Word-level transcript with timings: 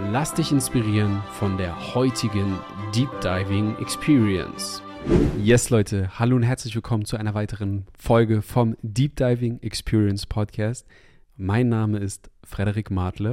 Lass 0.00 0.32
dich 0.32 0.52
inspirieren 0.52 1.20
von 1.32 1.58
der 1.58 1.94
heutigen 1.94 2.56
Deep 2.94 3.10
Diving 3.20 3.76
Experience. 3.78 4.80
Yes, 5.42 5.70
Leute, 5.70 6.16
hallo 6.20 6.36
und 6.36 6.44
herzlich 6.44 6.76
willkommen 6.76 7.04
zu 7.04 7.16
einer 7.16 7.34
weiteren 7.34 7.84
Folge 7.98 8.40
vom 8.40 8.76
Deep 8.82 9.16
Diving 9.16 9.60
Experience 9.60 10.24
Podcast. 10.24 10.86
Mein 11.36 11.68
Name 11.68 11.98
ist 11.98 12.30
Frederik 12.44 12.92
Martle. 12.92 13.32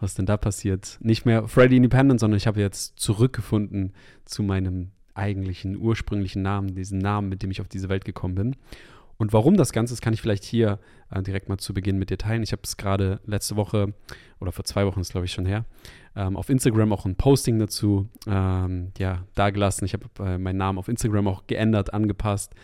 Was 0.00 0.16
denn 0.16 0.26
da 0.26 0.36
passiert? 0.36 0.98
Nicht 1.00 1.24
mehr 1.24 1.46
Freddy 1.46 1.76
Independent, 1.76 2.18
sondern 2.18 2.36
ich 2.36 2.48
habe 2.48 2.58
jetzt 2.58 2.98
zurückgefunden 2.98 3.92
zu 4.24 4.42
meinem 4.42 4.90
eigentlichen, 5.14 5.76
ursprünglichen 5.76 6.42
Namen, 6.42 6.74
diesen 6.74 6.98
Namen, 6.98 7.28
mit 7.28 7.44
dem 7.44 7.52
ich 7.52 7.60
auf 7.60 7.68
diese 7.68 7.88
Welt 7.88 8.04
gekommen 8.04 8.34
bin. 8.34 8.56
Und 9.16 9.32
warum 9.32 9.56
das 9.56 9.72
Ganze 9.72 9.94
ist, 9.94 10.00
kann 10.00 10.12
ich 10.12 10.20
vielleicht 10.20 10.44
hier 10.44 10.78
äh, 11.10 11.22
direkt 11.22 11.48
mal 11.48 11.58
zu 11.58 11.72
Beginn 11.72 11.98
mit 11.98 12.10
dir 12.10 12.18
teilen. 12.18 12.42
Ich 12.42 12.52
habe 12.52 12.62
es 12.64 12.76
gerade 12.76 13.20
letzte 13.26 13.56
Woche 13.56 13.94
oder 14.40 14.52
vor 14.52 14.64
zwei 14.64 14.86
Wochen 14.86 15.00
ist 15.00 15.12
glaube 15.12 15.26
ich 15.26 15.32
schon 15.32 15.46
her, 15.46 15.64
ähm, 16.16 16.36
auf 16.36 16.50
Instagram 16.50 16.92
auch 16.92 17.04
ein 17.04 17.16
Posting 17.16 17.58
dazu 17.58 18.08
ähm, 18.26 18.92
ja, 18.98 19.24
dagelassen. 19.34 19.84
Ich 19.84 19.94
habe 19.94 20.06
äh, 20.18 20.38
meinen 20.38 20.58
Namen 20.58 20.78
auf 20.78 20.88
Instagram 20.88 21.28
auch 21.28 21.46
geändert, 21.46 21.94
angepasst. 21.94 22.54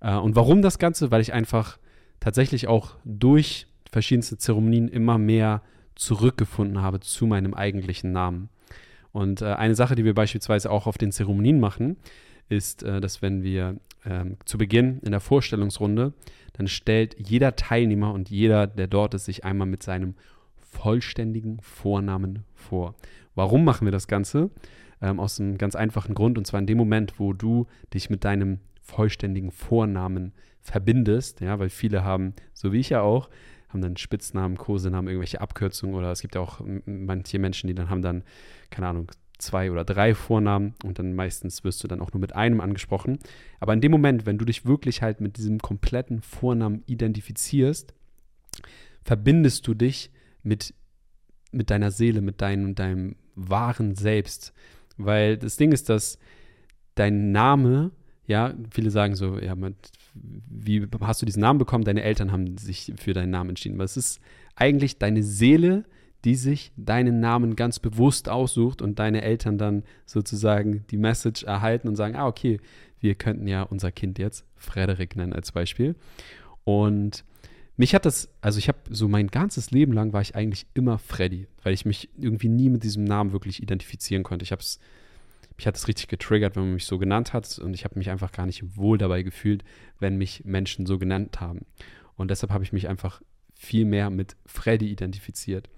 Äh, 0.00 0.16
und 0.16 0.36
warum 0.36 0.62
das 0.62 0.78
Ganze? 0.78 1.10
Weil 1.10 1.20
ich 1.20 1.32
einfach 1.32 1.78
tatsächlich 2.20 2.68
auch 2.68 2.96
durch 3.04 3.66
verschiedenste 3.90 4.36
Zeremonien 4.36 4.88
immer 4.88 5.18
mehr 5.18 5.62
zurückgefunden 5.94 6.80
habe 6.80 7.00
zu 7.00 7.26
meinem 7.26 7.54
eigentlichen 7.54 8.12
Namen. 8.12 8.50
Und 9.12 9.42
äh, 9.42 9.46
eine 9.46 9.74
Sache, 9.74 9.94
die 9.94 10.04
wir 10.04 10.14
beispielsweise 10.14 10.70
auch 10.70 10.86
auf 10.86 10.98
den 10.98 11.12
Zeremonien 11.12 11.60
machen, 11.60 11.96
ist, 12.48 12.82
äh, 12.82 13.00
dass 13.00 13.22
wenn 13.22 13.42
wir 13.42 13.76
ähm, 14.08 14.36
zu 14.44 14.58
Beginn 14.58 15.00
in 15.00 15.10
der 15.10 15.20
Vorstellungsrunde, 15.20 16.14
dann 16.54 16.66
stellt 16.66 17.16
jeder 17.18 17.56
Teilnehmer 17.56 18.12
und 18.12 18.30
jeder, 18.30 18.66
der 18.66 18.86
dort 18.86 19.14
ist, 19.14 19.26
sich 19.26 19.44
einmal 19.44 19.68
mit 19.68 19.82
seinem 19.82 20.14
vollständigen 20.56 21.60
Vornamen 21.60 22.44
vor. 22.54 22.94
Warum 23.34 23.64
machen 23.64 23.86
wir 23.86 23.92
das 23.92 24.08
Ganze? 24.08 24.50
Ähm, 25.00 25.20
aus 25.20 25.38
einem 25.38 25.58
ganz 25.58 25.76
einfachen 25.76 26.14
Grund, 26.14 26.38
und 26.38 26.46
zwar 26.46 26.60
in 26.60 26.66
dem 26.66 26.78
Moment, 26.78 27.20
wo 27.20 27.32
du 27.32 27.66
dich 27.94 28.10
mit 28.10 28.24
deinem 28.24 28.58
vollständigen 28.80 29.52
Vornamen 29.52 30.32
verbindest, 30.60 31.40
ja, 31.40 31.58
weil 31.58 31.68
viele 31.68 32.02
haben, 32.02 32.34
so 32.54 32.72
wie 32.72 32.80
ich 32.80 32.90
ja 32.90 33.02
auch, 33.02 33.28
haben 33.68 33.82
dann 33.82 33.96
Spitznamen, 33.96 34.56
Kosenamen, 34.56 35.08
irgendwelche 35.08 35.40
Abkürzungen 35.40 35.94
oder 35.94 36.10
es 36.10 36.22
gibt 36.22 36.34
ja 36.34 36.40
auch 36.40 36.60
manche 36.86 37.38
Menschen, 37.38 37.68
die 37.68 37.74
dann 37.74 37.90
haben 37.90 38.02
dann, 38.02 38.24
keine 38.70 38.88
Ahnung, 38.88 39.10
zwei 39.38 39.70
oder 39.70 39.84
drei 39.84 40.14
Vornamen 40.14 40.74
und 40.84 40.98
dann 40.98 41.14
meistens 41.14 41.64
wirst 41.64 41.82
du 41.82 41.88
dann 41.88 42.00
auch 42.00 42.12
nur 42.12 42.20
mit 42.20 42.34
einem 42.34 42.60
angesprochen. 42.60 43.18
Aber 43.60 43.72
in 43.72 43.80
dem 43.80 43.92
Moment, 43.92 44.26
wenn 44.26 44.38
du 44.38 44.44
dich 44.44 44.66
wirklich 44.66 45.02
halt 45.02 45.20
mit 45.20 45.36
diesem 45.36 45.58
kompletten 45.58 46.20
Vornamen 46.22 46.82
identifizierst, 46.86 47.94
verbindest 49.02 49.66
du 49.66 49.74
dich 49.74 50.10
mit, 50.42 50.74
mit 51.52 51.70
deiner 51.70 51.90
Seele, 51.90 52.20
mit 52.20 52.40
deinem, 52.42 52.74
deinem 52.74 53.16
wahren 53.34 53.94
Selbst. 53.94 54.52
Weil 54.96 55.38
das 55.38 55.56
Ding 55.56 55.72
ist, 55.72 55.88
dass 55.88 56.18
dein 56.96 57.30
Name, 57.30 57.92
ja, 58.26 58.54
viele 58.70 58.90
sagen 58.90 59.14
so, 59.14 59.38
ja, 59.38 59.54
wie 60.14 60.86
hast 61.00 61.22
du 61.22 61.26
diesen 61.26 61.40
Namen 61.40 61.58
bekommen? 61.58 61.84
Deine 61.84 62.02
Eltern 62.02 62.32
haben 62.32 62.58
sich 62.58 62.92
für 62.96 63.14
deinen 63.14 63.30
Namen 63.30 63.50
entschieden. 63.50 63.76
Aber 63.76 63.84
es 63.84 63.96
ist 63.96 64.20
eigentlich 64.56 64.98
deine 64.98 65.22
Seele, 65.22 65.84
die 66.24 66.34
sich 66.34 66.72
deinen 66.76 67.20
Namen 67.20 67.56
ganz 67.56 67.78
bewusst 67.78 68.28
aussucht 68.28 68.82
und 68.82 68.98
deine 68.98 69.22
Eltern 69.22 69.58
dann 69.58 69.84
sozusagen 70.04 70.84
die 70.90 70.96
Message 70.96 71.44
erhalten 71.44 71.88
und 71.88 71.96
sagen, 71.96 72.16
ah, 72.16 72.26
okay, 72.26 72.60
wir 73.00 73.14
könnten 73.14 73.46
ja 73.46 73.62
unser 73.62 73.92
Kind 73.92 74.18
jetzt 74.18 74.44
Frederik 74.56 75.16
nennen 75.16 75.32
als 75.32 75.52
Beispiel. 75.52 75.94
Und 76.64 77.24
mich 77.76 77.94
hat 77.94 78.04
das, 78.04 78.28
also 78.40 78.58
ich 78.58 78.66
habe 78.66 78.78
so 78.90 79.06
mein 79.06 79.28
ganzes 79.28 79.70
Leben 79.70 79.92
lang 79.92 80.12
war 80.12 80.20
ich 80.20 80.34
eigentlich 80.34 80.66
immer 80.74 80.98
Freddy, 80.98 81.46
weil 81.62 81.74
ich 81.74 81.84
mich 81.84 82.08
irgendwie 82.16 82.48
nie 82.48 82.68
mit 82.68 82.82
diesem 82.82 83.04
Namen 83.04 83.30
wirklich 83.30 83.62
identifizieren 83.62 84.24
konnte. 84.24 84.42
Ich 84.42 84.50
habe 84.50 84.60
es, 84.60 84.80
mich 85.56 85.68
hat 85.68 85.76
es 85.76 85.86
richtig 85.86 86.08
getriggert, 86.08 86.56
wenn 86.56 86.64
man 86.64 86.74
mich 86.74 86.86
so 86.86 86.98
genannt 86.98 87.32
hat 87.32 87.58
und 87.60 87.74
ich 87.74 87.84
habe 87.84 87.96
mich 87.96 88.10
einfach 88.10 88.32
gar 88.32 88.46
nicht 88.46 88.76
wohl 88.76 88.98
dabei 88.98 89.22
gefühlt, 89.22 89.62
wenn 90.00 90.16
mich 90.16 90.44
Menschen 90.44 90.86
so 90.86 90.98
genannt 90.98 91.40
haben. 91.40 91.66
Und 92.16 92.32
deshalb 92.32 92.52
habe 92.52 92.64
ich 92.64 92.72
mich 92.72 92.88
einfach 92.88 93.22
viel 93.54 93.84
mehr 93.84 94.10
mit 94.10 94.36
Freddy 94.44 94.90
identifiziert. 94.90 95.68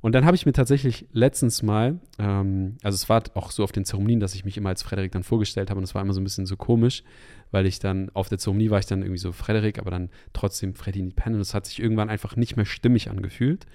Und 0.00 0.14
dann 0.14 0.24
habe 0.24 0.36
ich 0.36 0.46
mir 0.46 0.52
tatsächlich 0.52 1.06
letztens 1.12 1.62
mal, 1.62 1.98
ähm, 2.18 2.76
also 2.82 2.94
es 2.94 3.08
war 3.08 3.22
auch 3.34 3.50
so 3.50 3.64
auf 3.64 3.72
den 3.72 3.84
Zeremonien, 3.84 4.20
dass 4.20 4.34
ich 4.34 4.44
mich 4.44 4.56
immer 4.56 4.68
als 4.68 4.82
Frederik 4.82 5.12
dann 5.12 5.24
vorgestellt 5.24 5.70
habe 5.70 5.78
und 5.78 5.84
es 5.84 5.94
war 5.94 6.02
immer 6.02 6.12
so 6.12 6.20
ein 6.20 6.24
bisschen 6.24 6.46
so 6.46 6.56
komisch, 6.56 7.02
weil 7.50 7.66
ich 7.66 7.80
dann 7.80 8.10
auf 8.14 8.28
der 8.28 8.38
Zeremonie 8.38 8.70
war 8.70 8.78
ich 8.78 8.86
dann 8.86 9.02
irgendwie 9.02 9.18
so 9.18 9.32
Frederik, 9.32 9.78
aber 9.78 9.90
dann 9.90 10.10
trotzdem 10.32 10.74
Freddy 10.74 11.00
Independent. 11.00 11.40
Das 11.40 11.54
hat 11.54 11.66
sich 11.66 11.80
irgendwann 11.80 12.10
einfach 12.10 12.36
nicht 12.36 12.56
mehr 12.56 12.66
stimmig 12.66 13.10
angefühlt. 13.10 13.66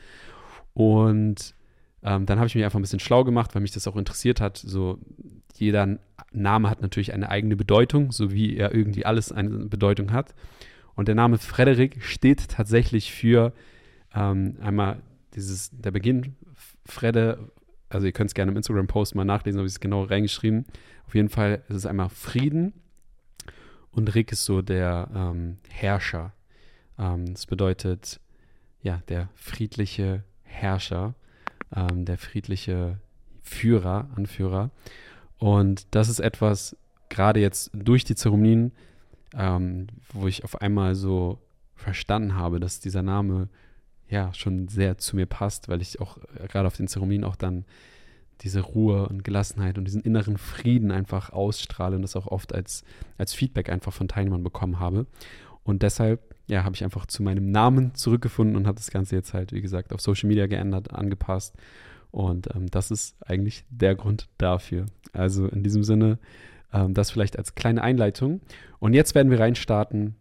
Und 0.73 1.55
ähm, 2.03 2.25
dann 2.25 2.37
habe 2.37 2.47
ich 2.47 2.55
mich 2.55 2.63
einfach 2.63 2.79
ein 2.79 2.83
bisschen 2.83 2.99
schlau 2.99 3.23
gemacht, 3.23 3.53
weil 3.53 3.61
mich 3.61 3.71
das 3.71 3.87
auch 3.87 3.95
interessiert 3.95 4.39
hat. 4.41 4.57
So 4.57 4.99
jeder 5.55 5.99
Name 6.31 6.69
hat 6.69 6.81
natürlich 6.81 7.13
eine 7.13 7.29
eigene 7.29 7.55
Bedeutung, 7.55 8.11
so 8.11 8.31
wie 8.31 8.55
er 8.55 8.73
irgendwie 8.73 9.05
alles 9.05 9.31
eine 9.31 9.49
Bedeutung 9.49 10.11
hat. 10.11 10.33
Und 10.95 11.07
der 11.07 11.15
Name 11.15 11.37
Frederik 11.37 12.03
steht 12.03 12.49
tatsächlich 12.49 13.11
für 13.11 13.53
ähm, 14.13 14.57
einmal 14.61 15.01
dieses, 15.35 15.69
der 15.71 15.91
Beginn, 15.91 16.35
Fredde, 16.85 17.51
also 17.89 18.05
ihr 18.05 18.11
könnt 18.11 18.29
es 18.29 18.33
gerne 18.33 18.51
im 18.51 18.57
Instagram-Post 18.57 19.15
mal 19.15 19.25
nachlesen, 19.25 19.59
habe 19.59 19.67
ich 19.67 19.73
es 19.73 19.79
genau 19.79 20.03
reingeschrieben. 20.03 20.65
Auf 21.05 21.15
jeden 21.15 21.29
Fall 21.29 21.63
ist 21.69 21.75
es 21.75 21.85
einmal 21.85 22.09
Frieden 22.09 22.73
und 23.91 24.13
Rick 24.15 24.31
ist 24.31 24.45
so 24.45 24.61
der 24.61 25.09
ähm, 25.13 25.57
Herrscher. 25.69 26.33
Ähm, 26.97 27.31
das 27.33 27.45
bedeutet, 27.45 28.19
ja, 28.81 29.01
der 29.07 29.29
friedliche 29.35 30.23
Herrscher, 30.43 31.15
ähm, 31.75 32.05
der 32.05 32.17
friedliche 32.17 32.99
Führer, 33.41 34.09
Anführer. 34.15 34.71
Und 35.37 35.87
das 35.91 36.09
ist 36.09 36.19
etwas, 36.19 36.75
gerade 37.09 37.39
jetzt 37.39 37.71
durch 37.73 38.03
die 38.03 38.15
Zeremonien, 38.15 38.71
ähm, 39.35 39.87
wo 40.11 40.27
ich 40.27 40.43
auf 40.43 40.61
einmal 40.61 40.95
so 40.95 41.39
verstanden 41.75 42.35
habe, 42.35 42.59
dass 42.59 42.79
dieser 42.79 43.03
Name 43.03 43.49
ja 44.13 44.33
schon 44.33 44.67
sehr 44.69 44.97
zu 44.97 45.15
mir 45.15 45.25
passt, 45.25 45.67
weil 45.67 45.81
ich 45.81 45.99
auch 45.99 46.17
äh, 46.17 46.47
gerade 46.47 46.67
auf 46.67 46.77
den 46.77 46.87
Zeremonien 46.87 47.25
auch 47.25 47.35
dann 47.35 47.65
diese 48.41 48.61
Ruhe 48.61 49.07
und 49.07 49.23
Gelassenheit 49.23 49.77
und 49.77 49.85
diesen 49.85 50.01
inneren 50.01 50.37
Frieden 50.37 50.91
einfach 50.91 51.31
ausstrahle 51.31 51.95
und 51.95 52.01
das 52.01 52.15
auch 52.15 52.27
oft 52.27 52.53
als, 52.53 52.83
als 53.17 53.33
Feedback 53.33 53.69
einfach 53.69 53.93
von 53.93 54.07
Teilnehmern 54.07 54.43
bekommen 54.43 54.79
habe. 54.79 55.05
Und 55.63 55.81
deshalb, 55.81 56.35
ja, 56.47 56.63
habe 56.63 56.75
ich 56.75 56.83
einfach 56.83 57.05
zu 57.05 57.23
meinem 57.23 57.51
Namen 57.51 57.95
zurückgefunden 57.95 58.55
und 58.55 58.67
habe 58.67 58.75
das 58.75 58.91
Ganze 58.91 59.15
jetzt 59.15 59.33
halt, 59.33 59.53
wie 59.53 59.61
gesagt, 59.61 59.93
auf 59.93 60.01
Social 60.01 60.27
Media 60.27 60.47
geändert, 60.47 60.93
angepasst. 60.93 61.55
Und 62.11 62.53
ähm, 62.53 62.69
das 62.69 62.91
ist 62.91 63.15
eigentlich 63.25 63.65
der 63.69 63.95
Grund 63.95 64.27
dafür. 64.37 64.87
Also 65.13 65.47
in 65.47 65.63
diesem 65.63 65.83
Sinne, 65.83 66.19
ähm, 66.73 66.93
das 66.93 67.11
vielleicht 67.11 67.37
als 67.37 67.55
kleine 67.55 67.81
Einleitung. 67.81 68.41
Und 68.79 68.93
jetzt 68.93 69.15
werden 69.15 69.31
wir 69.31 69.39
reinstarten 69.39 70.15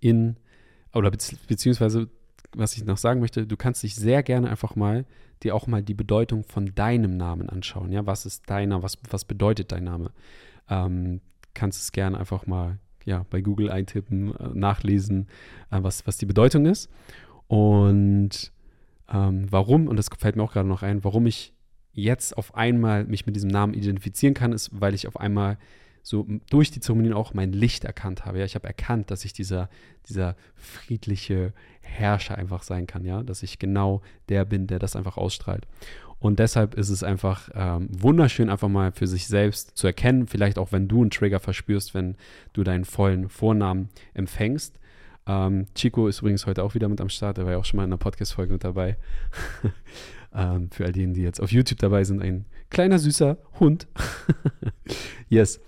in, 0.00 0.36
oder 0.94 1.10
beziehungsweise 1.10 2.08
was 2.56 2.76
ich 2.76 2.84
noch 2.84 2.96
sagen 2.96 3.20
möchte, 3.20 3.46
du 3.46 3.56
kannst 3.56 3.82
dich 3.82 3.94
sehr 3.94 4.22
gerne 4.22 4.50
einfach 4.50 4.74
mal 4.76 5.04
dir 5.42 5.54
auch 5.54 5.66
mal 5.66 5.82
die 5.82 5.94
Bedeutung 5.94 6.44
von 6.44 6.74
deinem 6.74 7.16
Namen 7.16 7.48
anschauen. 7.50 7.92
Ja, 7.92 8.06
was 8.06 8.26
ist 8.26 8.48
deiner, 8.48 8.82
was, 8.82 8.98
was 9.10 9.24
bedeutet 9.24 9.72
dein 9.72 9.84
Name? 9.84 10.10
Ähm, 10.68 11.20
kannst 11.54 11.82
es 11.82 11.92
gerne 11.92 12.18
einfach 12.18 12.46
mal 12.46 12.78
ja, 13.04 13.24
bei 13.30 13.40
Google 13.40 13.70
eintippen, 13.70 14.34
äh, 14.36 14.48
nachlesen, 14.54 15.28
äh, 15.70 15.78
was, 15.82 16.06
was 16.06 16.16
die 16.16 16.26
Bedeutung 16.26 16.66
ist. 16.66 16.90
Und 17.48 18.52
ähm, 19.12 19.46
warum, 19.50 19.88
und 19.88 19.96
das 19.96 20.08
fällt 20.18 20.36
mir 20.36 20.42
auch 20.42 20.52
gerade 20.52 20.68
noch 20.68 20.82
ein, 20.82 21.04
warum 21.04 21.26
ich 21.26 21.52
jetzt 21.92 22.36
auf 22.36 22.54
einmal 22.54 23.04
mich 23.04 23.26
mit 23.26 23.36
diesem 23.36 23.50
Namen 23.50 23.74
identifizieren 23.74 24.34
kann, 24.34 24.52
ist, 24.52 24.70
weil 24.80 24.94
ich 24.94 25.06
auf 25.06 25.18
einmal 25.18 25.58
so 26.06 26.24
durch 26.50 26.70
die 26.70 26.78
Zeremonien 26.78 27.14
auch 27.14 27.34
mein 27.34 27.52
Licht 27.52 27.84
erkannt 27.84 28.26
habe. 28.26 28.38
Ja, 28.38 28.44
ich 28.44 28.54
habe 28.54 28.68
erkannt, 28.68 29.10
dass 29.10 29.24
ich 29.24 29.32
dieser, 29.32 29.68
dieser 30.08 30.36
friedliche 30.54 31.52
Herrscher 31.80 32.38
einfach 32.38 32.62
sein 32.62 32.86
kann, 32.86 33.04
ja, 33.04 33.24
dass 33.24 33.42
ich 33.42 33.58
genau 33.58 34.02
der 34.28 34.44
bin, 34.44 34.68
der 34.68 34.78
das 34.78 34.94
einfach 34.94 35.16
ausstrahlt. 35.16 35.66
Und 36.20 36.38
deshalb 36.38 36.74
ist 36.74 36.90
es 36.90 37.02
einfach 37.02 37.50
ähm, 37.54 37.88
wunderschön, 37.90 38.50
einfach 38.50 38.68
mal 38.68 38.92
für 38.92 39.08
sich 39.08 39.26
selbst 39.26 39.76
zu 39.76 39.88
erkennen, 39.88 40.28
vielleicht 40.28 40.58
auch 40.58 40.70
wenn 40.70 40.86
du 40.86 41.00
einen 41.00 41.10
Trigger 41.10 41.40
verspürst, 41.40 41.92
wenn 41.92 42.14
du 42.52 42.62
deinen 42.62 42.84
vollen 42.84 43.28
Vornamen 43.28 43.88
empfängst. 44.14 44.78
Ähm, 45.26 45.66
Chico 45.74 46.06
ist 46.06 46.20
übrigens 46.20 46.46
heute 46.46 46.62
auch 46.62 46.76
wieder 46.76 46.88
mit 46.88 47.00
am 47.00 47.08
Start, 47.08 47.38
der 47.38 47.46
war 47.46 47.52
ja 47.54 47.58
auch 47.58 47.64
schon 47.64 47.78
mal 47.78 47.82
in 47.84 47.90
einer 47.90 47.98
Podcast-Folge 47.98 48.52
mit 48.52 48.62
dabei. 48.62 48.96
ähm, 50.32 50.70
für 50.70 50.84
all 50.84 50.92
diejenigen, 50.92 51.14
die 51.14 51.22
jetzt 51.22 51.40
auf 51.40 51.50
YouTube 51.50 51.80
dabei 51.80 52.04
sind, 52.04 52.22
ein 52.22 52.44
kleiner 52.70 53.00
süßer 53.00 53.38
Hund. 53.58 53.88
yes. 55.28 55.60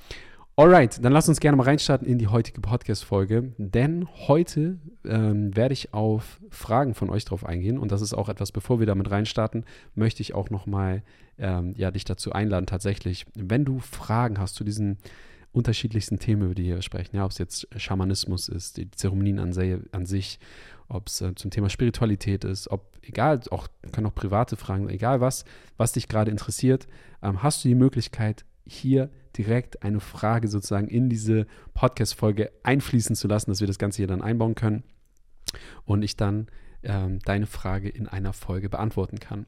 Alright, 0.58 1.04
dann 1.04 1.12
lass 1.12 1.28
uns 1.28 1.38
gerne 1.38 1.56
mal 1.56 1.62
reinstarten 1.62 2.04
in 2.08 2.18
die 2.18 2.26
heutige 2.26 2.60
Podcast-Folge, 2.60 3.52
denn 3.58 4.08
heute 4.26 4.80
ähm, 5.04 5.54
werde 5.54 5.72
ich 5.72 5.94
auf 5.94 6.40
Fragen 6.50 6.96
von 6.96 7.10
euch 7.10 7.24
drauf 7.24 7.46
eingehen 7.46 7.78
und 7.78 7.92
das 7.92 8.02
ist 8.02 8.12
auch 8.12 8.28
etwas, 8.28 8.50
bevor 8.50 8.80
wir 8.80 8.86
damit 8.88 9.08
reinstarten, 9.08 9.64
möchte 9.94 10.20
ich 10.20 10.34
auch 10.34 10.50
nochmal 10.50 11.04
ähm, 11.38 11.74
ja, 11.76 11.92
dich 11.92 12.04
dazu 12.04 12.32
einladen, 12.32 12.66
tatsächlich, 12.66 13.24
wenn 13.36 13.64
du 13.64 13.78
Fragen 13.78 14.40
hast 14.40 14.56
zu 14.56 14.64
diesen 14.64 14.98
unterschiedlichsten 15.52 16.18
Themen, 16.18 16.42
über 16.42 16.56
die 16.56 16.64
wir 16.64 16.82
sprechen, 16.82 17.14
ja, 17.14 17.24
ob 17.24 17.30
es 17.30 17.38
jetzt 17.38 17.68
Schamanismus 17.76 18.48
ist, 18.48 18.78
die 18.78 18.90
Zeremonien 18.90 19.38
an, 19.38 19.52
an 19.92 20.06
sich, 20.06 20.40
ob 20.88 21.06
es 21.06 21.20
äh, 21.20 21.36
zum 21.36 21.52
Thema 21.52 21.68
Spiritualität 21.68 22.42
ist, 22.42 22.68
ob, 22.68 22.98
egal, 23.02 23.40
auch, 23.52 23.68
können 23.92 24.08
auch 24.08 24.14
private 24.16 24.56
Fragen, 24.56 24.88
egal 24.88 25.20
was, 25.20 25.44
was 25.76 25.92
dich 25.92 26.08
gerade 26.08 26.32
interessiert, 26.32 26.88
ähm, 27.22 27.44
hast 27.44 27.62
du 27.62 27.68
die 27.68 27.76
Möglichkeit, 27.76 28.44
hier 28.66 29.08
direkt 29.38 29.82
eine 29.82 30.00
Frage 30.00 30.48
sozusagen 30.48 30.88
in 30.88 31.08
diese 31.08 31.46
Podcast-Folge 31.74 32.50
einfließen 32.62 33.16
zu 33.16 33.28
lassen, 33.28 33.50
dass 33.50 33.60
wir 33.60 33.66
das 33.66 33.78
Ganze 33.78 33.98
hier 33.98 34.06
dann 34.06 34.22
einbauen 34.22 34.54
können 34.54 34.82
und 35.84 36.02
ich 36.02 36.16
dann 36.16 36.48
ähm, 36.82 37.20
deine 37.24 37.46
Frage 37.46 37.88
in 37.88 38.08
einer 38.08 38.32
Folge 38.32 38.68
beantworten 38.68 39.18
kann. 39.18 39.46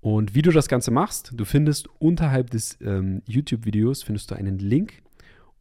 Und 0.00 0.34
wie 0.34 0.42
du 0.42 0.50
das 0.50 0.68
Ganze 0.68 0.90
machst, 0.90 1.32
du 1.34 1.44
findest 1.44 1.88
unterhalb 2.00 2.50
des 2.50 2.76
ähm, 2.80 3.22
YouTube-Videos 3.26 4.02
findest 4.02 4.30
du 4.30 4.34
einen 4.34 4.58
Link 4.58 5.02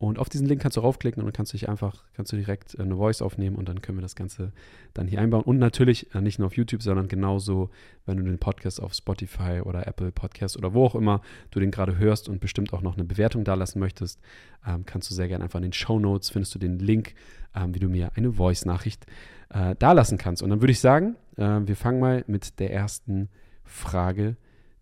und 0.02 0.18
auf 0.18 0.30
diesen 0.30 0.48
Link 0.48 0.60
kannst 0.64 0.78
du 0.78 0.82
raufklicken 0.82 1.22
und 1.22 1.28
dann 1.28 1.34
kannst 1.34 1.54
du 1.54 1.58
dich 1.58 1.70
einfach, 1.70 2.06
kannst 2.16 2.32
du 2.32 2.36
direkt 2.36 2.74
äh, 2.74 2.82
eine 2.82 2.96
Voice 2.96 3.22
aufnehmen 3.22 3.56
und 3.56 3.70
dann 3.70 3.84
können 3.84 4.00
wir 4.00 4.02
das 4.02 4.16
Ganze 4.16 4.52
dann 4.96 5.08
hier 5.08 5.22
einbauen. 5.22 5.44
Und 5.44 5.60
natürlich 5.60 6.16
äh, 6.16 6.22
nicht 6.22 6.40
nur 6.40 6.48
auf 6.48 6.58
YouTube, 6.58 6.82
sondern 6.82 7.08
genauso, 7.08 7.70
wenn 8.08 8.18
du 8.18 8.24
den 8.24 8.40
Podcast 8.40 8.82
auf 8.82 8.96
Spotify 8.96 9.62
oder 9.64 9.86
Apple 9.86 10.12
Podcast 10.12 10.58
oder 10.58 10.74
wo 10.74 10.86
auch 10.86 10.96
immer 10.96 11.22
du 11.52 11.60
den 11.60 11.70
gerade 11.70 12.00
hörst 12.00 12.30
und 12.30 12.40
bestimmt 12.40 12.74
auch 12.74 12.82
noch 12.82 12.96
eine 12.96 13.04
Bewertung 13.04 13.44
da 13.44 13.54
lassen 13.54 13.78
möchtest, 13.78 14.20
ähm, 14.66 14.88
kannst 14.88 15.12
du 15.12 15.14
sehr 15.14 15.28
gerne 15.28 15.44
einfach 15.44 15.60
in 15.60 15.66
den 15.66 15.74
Show 15.74 16.00
Notes 16.00 16.32
findest 16.32 16.56
du 16.56 16.58
den 16.58 16.80
Link, 16.80 17.14
ähm, 17.56 17.76
wie 17.76 17.80
du 17.80 17.88
mir 17.88 18.14
eine 18.16 18.34
Voice-Nachricht 18.34 19.06
äh, 19.50 19.76
da 19.78 19.92
lassen 19.92 20.18
kannst. 20.18 20.42
Und 20.42 20.50
dann 20.50 20.62
würde 20.62 20.72
ich 20.72 20.80
sagen, 20.80 21.16
wir 21.38 21.78
fangen 21.78 22.00
mal 22.02 22.24
mit 22.28 22.60
der 22.60 22.74
ersten 22.74 23.30
Frage 23.64 24.36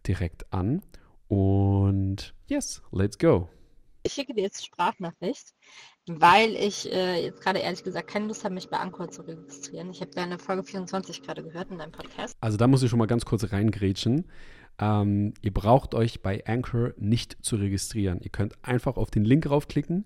direkt 0.08 0.52
an. 0.52 0.82
Und 1.28 2.34
yes, 2.48 2.82
let's 2.92 3.18
go 3.18 3.50
ich 4.04 4.14
schicke 4.14 4.34
dir 4.34 4.42
jetzt 4.42 4.66
Sprachnachricht, 4.66 5.54
weil 6.08 6.56
ich 6.56 6.92
äh, 6.92 7.24
jetzt 7.24 7.42
gerade 7.42 7.60
ehrlich 7.60 7.84
gesagt 7.84 8.10
keine 8.10 8.28
Lust 8.28 8.44
habe, 8.44 8.56
mich 8.56 8.70
bei 8.70 8.78
Anchor 8.78 9.10
zu 9.10 9.22
registrieren. 9.24 9.92
Ich 9.92 10.02
habe 10.02 10.12
deine 10.12 10.40
Folge 10.40 10.64
24 10.64 11.22
gerade 11.22 11.44
gehört 11.44 11.72
in 11.72 11.78
deinem 11.78 11.92
Podcast. 11.92 12.36
Also 12.42 12.58
da 12.58 12.68
muss 12.68 12.84
ich 12.84 12.90
schon 12.90 13.00
mal 13.00 13.08
ganz 13.08 13.26
kurz 13.26 13.52
reingrätschen. 13.52 14.26
Ähm, 14.80 15.34
ihr 15.42 15.54
braucht 15.54 15.94
euch 15.94 16.22
bei 16.22 16.46
Anchor 16.46 16.94
nicht 16.98 17.38
zu 17.42 17.58
registrieren. 17.58 18.20
Ihr 18.22 18.32
könnt 18.32 18.54
einfach 18.62 18.98
auf 18.98 19.12
den 19.12 19.26
Link 19.26 19.50
raufklicken 19.50 20.06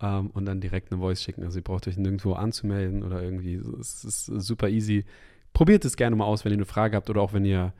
ähm, 0.00 0.30
und 0.30 0.44
dann 0.44 0.60
direkt 0.60 0.92
eine 0.92 1.00
Voice 1.00 1.22
schicken. 1.22 1.44
Also 1.44 1.60
ihr 1.60 1.64
braucht 1.64 1.86
euch 1.86 1.96
nirgendwo 1.96 2.32
anzumelden 2.32 3.04
oder 3.04 3.22
irgendwie. 3.22 3.54
Es 3.80 4.04
ist 4.04 4.26
super 4.26 4.68
easy. 4.68 5.04
Probiert 5.52 5.84
es 5.84 5.96
gerne 5.96 6.16
mal 6.16 6.24
aus, 6.24 6.44
wenn 6.44 6.52
ihr 6.52 6.58
eine 6.58 6.66
Frage 6.66 6.96
habt 6.96 7.08
oder 7.10 7.22
auch 7.22 7.32
wenn 7.32 7.44
ihr 7.44 7.72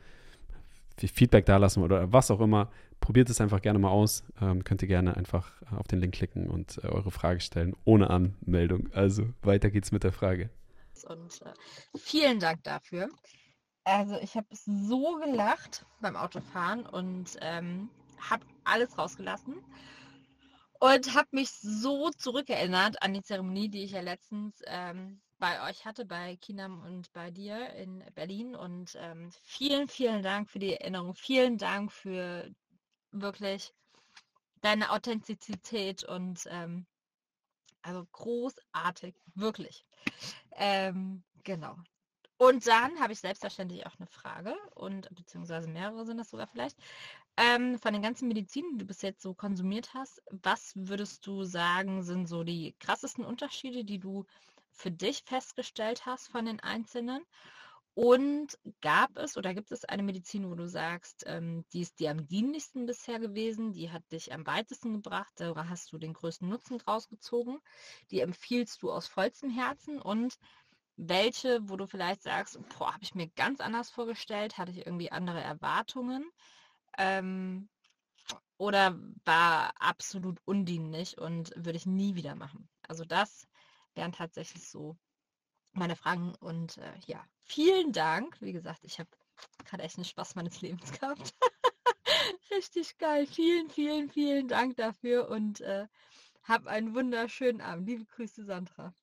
Feedback 0.97 1.45
da 1.45 1.57
lassen 1.57 1.83
oder 1.83 2.11
was 2.11 2.31
auch 2.31 2.41
immer 2.41 2.69
probiert 2.99 3.29
es 3.29 3.41
einfach 3.41 3.61
gerne 3.61 3.79
mal 3.79 3.89
aus. 3.89 4.23
Ähm, 4.41 4.63
könnt 4.63 4.81
ihr 4.81 4.87
gerne 4.87 5.15
einfach 5.17 5.51
auf 5.71 5.87
den 5.87 5.99
Link 5.99 6.13
klicken 6.15 6.49
und 6.49 6.77
äh, 6.83 6.87
eure 6.87 7.11
Frage 7.11 7.39
stellen, 7.39 7.75
ohne 7.85 8.09
Anmeldung. 8.09 8.91
Also 8.93 9.33
weiter 9.41 9.71
geht's 9.71 9.91
mit 9.91 10.03
der 10.03 10.11
Frage. 10.11 10.49
Und 11.07 11.41
äh, 11.41 11.97
vielen 11.97 12.39
Dank 12.39 12.63
dafür. 12.63 13.09
Also 13.83 14.17
ich 14.21 14.35
habe 14.35 14.47
so 14.51 15.19
gelacht 15.23 15.85
beim 16.01 16.15
Autofahren 16.15 16.85
und 16.85 17.37
ähm, 17.41 17.89
habe 18.19 18.45
alles 18.63 18.97
rausgelassen 18.97 19.55
und 20.79 21.15
habe 21.15 21.27
mich 21.31 21.49
so 21.51 22.09
zurückerinnert 22.11 23.01
an 23.01 23.13
die 23.13 23.21
Zeremonie, 23.21 23.69
die 23.69 23.83
ich 23.83 23.91
ja 23.91 24.01
letztens 24.01 24.61
ähm, 24.67 25.21
bei 25.39 25.69
euch 25.69 25.85
hatte, 25.85 26.05
bei 26.05 26.35
Kinam 26.37 26.83
und 26.83 27.11
bei 27.13 27.31
dir 27.31 27.73
in 27.75 28.03
Berlin. 28.13 28.55
Und 28.55 28.97
ähm, 28.99 29.31
vielen, 29.43 29.87
vielen 29.87 30.21
Dank 30.21 30.49
für 30.49 30.59
die 30.59 30.73
Erinnerung. 30.73 31.15
Vielen 31.15 31.57
Dank 31.57 31.91
für 31.91 32.49
wirklich 33.11 33.73
deine 34.61 34.91
Authentizität 34.91 36.03
und 36.03 36.47
ähm, 36.49 36.85
also 37.81 38.05
großartig, 38.11 39.15
wirklich. 39.35 39.85
Ähm, 40.51 41.23
genau. 41.43 41.77
Und 42.37 42.67
dann 42.67 42.99
habe 43.01 43.11
ich 43.11 43.19
selbstverständlich 43.19 43.85
auch 43.85 43.95
eine 43.99 44.07
Frage 44.07 44.55
und 44.75 45.13
beziehungsweise 45.13 45.67
mehrere 45.67 46.05
sind 46.05 46.17
das 46.17 46.29
sogar 46.29 46.47
vielleicht. 46.47 46.77
Ähm, 47.35 47.77
von 47.79 47.93
den 47.93 48.01
ganzen 48.01 48.27
Medizinen, 48.27 48.73
die 48.73 48.79
du 48.79 48.85
bis 48.85 49.01
jetzt 49.01 49.21
so 49.21 49.33
konsumiert 49.33 49.93
hast, 49.93 50.21
was 50.29 50.71
würdest 50.75 51.25
du 51.27 51.43
sagen, 51.43 52.03
sind 52.03 52.27
so 52.27 52.43
die 52.43 52.75
krassesten 52.79 53.25
Unterschiede, 53.25 53.83
die 53.83 53.99
du 53.99 54.25
für 54.71 54.91
dich 54.91 55.23
festgestellt 55.25 56.05
hast 56.05 56.29
von 56.29 56.45
den 56.45 56.59
einzelnen? 56.59 57.25
Und 58.01 58.57
gab 58.79 59.17
es 59.17 59.35
oder 59.35 59.53
gibt 59.53 59.73
es 59.73 59.83
eine 59.83 60.03
Medizin, 60.03 60.49
wo 60.49 60.55
du 60.55 60.69
sagst, 60.69 61.25
ähm, 61.27 61.65
die 61.73 61.81
ist 61.81 61.99
dir 61.99 62.11
am 62.11 62.25
dienlichsten 62.25 62.85
bisher 62.85 63.19
gewesen, 63.19 63.73
die 63.73 63.91
hat 63.91 64.09
dich 64.13 64.31
am 64.31 64.47
weitesten 64.47 64.93
gebracht, 64.93 65.33
da 65.35 65.67
hast 65.67 65.91
du 65.91 65.97
den 65.97 66.13
größten 66.13 66.47
Nutzen 66.47 66.77
draus 66.77 67.09
gezogen, 67.09 67.59
die 68.09 68.21
empfiehlst 68.21 68.81
du 68.81 68.89
aus 68.89 69.07
vollstem 69.07 69.49
Herzen 69.49 70.01
und 70.01 70.39
welche, 70.95 71.59
wo 71.67 71.75
du 71.75 71.87
vielleicht 71.87 72.23
sagst, 72.23 72.57
boah, 72.77 72.93
habe 72.93 73.03
ich 73.03 73.15
mir 73.15 73.27
ganz 73.27 73.59
anders 73.59 73.89
vorgestellt, 73.89 74.57
hatte 74.57 74.71
ich 74.71 74.85
irgendwie 74.85 75.11
andere 75.11 75.41
Erwartungen 75.41 76.23
ähm, 76.97 77.67
oder 78.55 78.97
war 79.25 79.73
absolut 79.77 80.39
undienlich 80.45 81.17
und 81.17 81.51
würde 81.57 81.75
ich 81.75 81.85
nie 81.85 82.15
wieder 82.15 82.35
machen. 82.35 82.69
Also 82.87 83.03
das 83.03 83.45
wären 83.93 84.13
tatsächlich 84.13 84.69
so 84.69 84.95
meine 85.73 85.97
Fragen 85.97 86.33
und 86.35 86.77
äh, 86.77 86.93
ja, 87.05 87.25
vielen 87.49 87.91
Dank. 87.91 88.37
Wie 88.39 88.53
gesagt, 88.53 88.79
ich 88.83 88.99
habe 88.99 89.09
gerade 89.65 89.83
echt 89.83 89.97
einen 89.97 90.05
Spaß 90.05 90.35
meines 90.35 90.61
Lebens 90.61 90.91
gehabt. 90.99 91.33
Richtig 92.55 92.97
geil. 92.97 93.25
Vielen, 93.27 93.69
vielen, 93.69 94.09
vielen 94.09 94.47
Dank 94.47 94.77
dafür 94.77 95.29
und 95.29 95.61
äh, 95.61 95.87
hab 96.43 96.67
einen 96.67 96.95
wunderschönen 96.95 97.61
Abend. 97.61 97.87
Liebe 97.87 98.05
Grüße, 98.05 98.45
Sandra. 98.45 98.93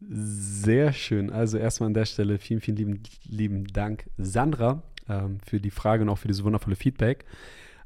Sehr 0.00 0.92
schön. 0.92 1.30
Also 1.30 1.56
erstmal 1.56 1.88
an 1.88 1.94
der 1.94 2.04
Stelle 2.04 2.38
vielen, 2.38 2.60
vielen 2.60 2.76
lieben, 2.76 3.02
lieben 3.24 3.66
Dank, 3.66 4.10
Sandra, 4.18 4.82
ähm, 5.08 5.40
für 5.40 5.58
die 5.58 5.70
Frage 5.70 6.02
und 6.02 6.10
auch 6.10 6.18
für 6.18 6.28
dieses 6.28 6.44
wundervolle 6.44 6.76
Feedback. 6.76 7.24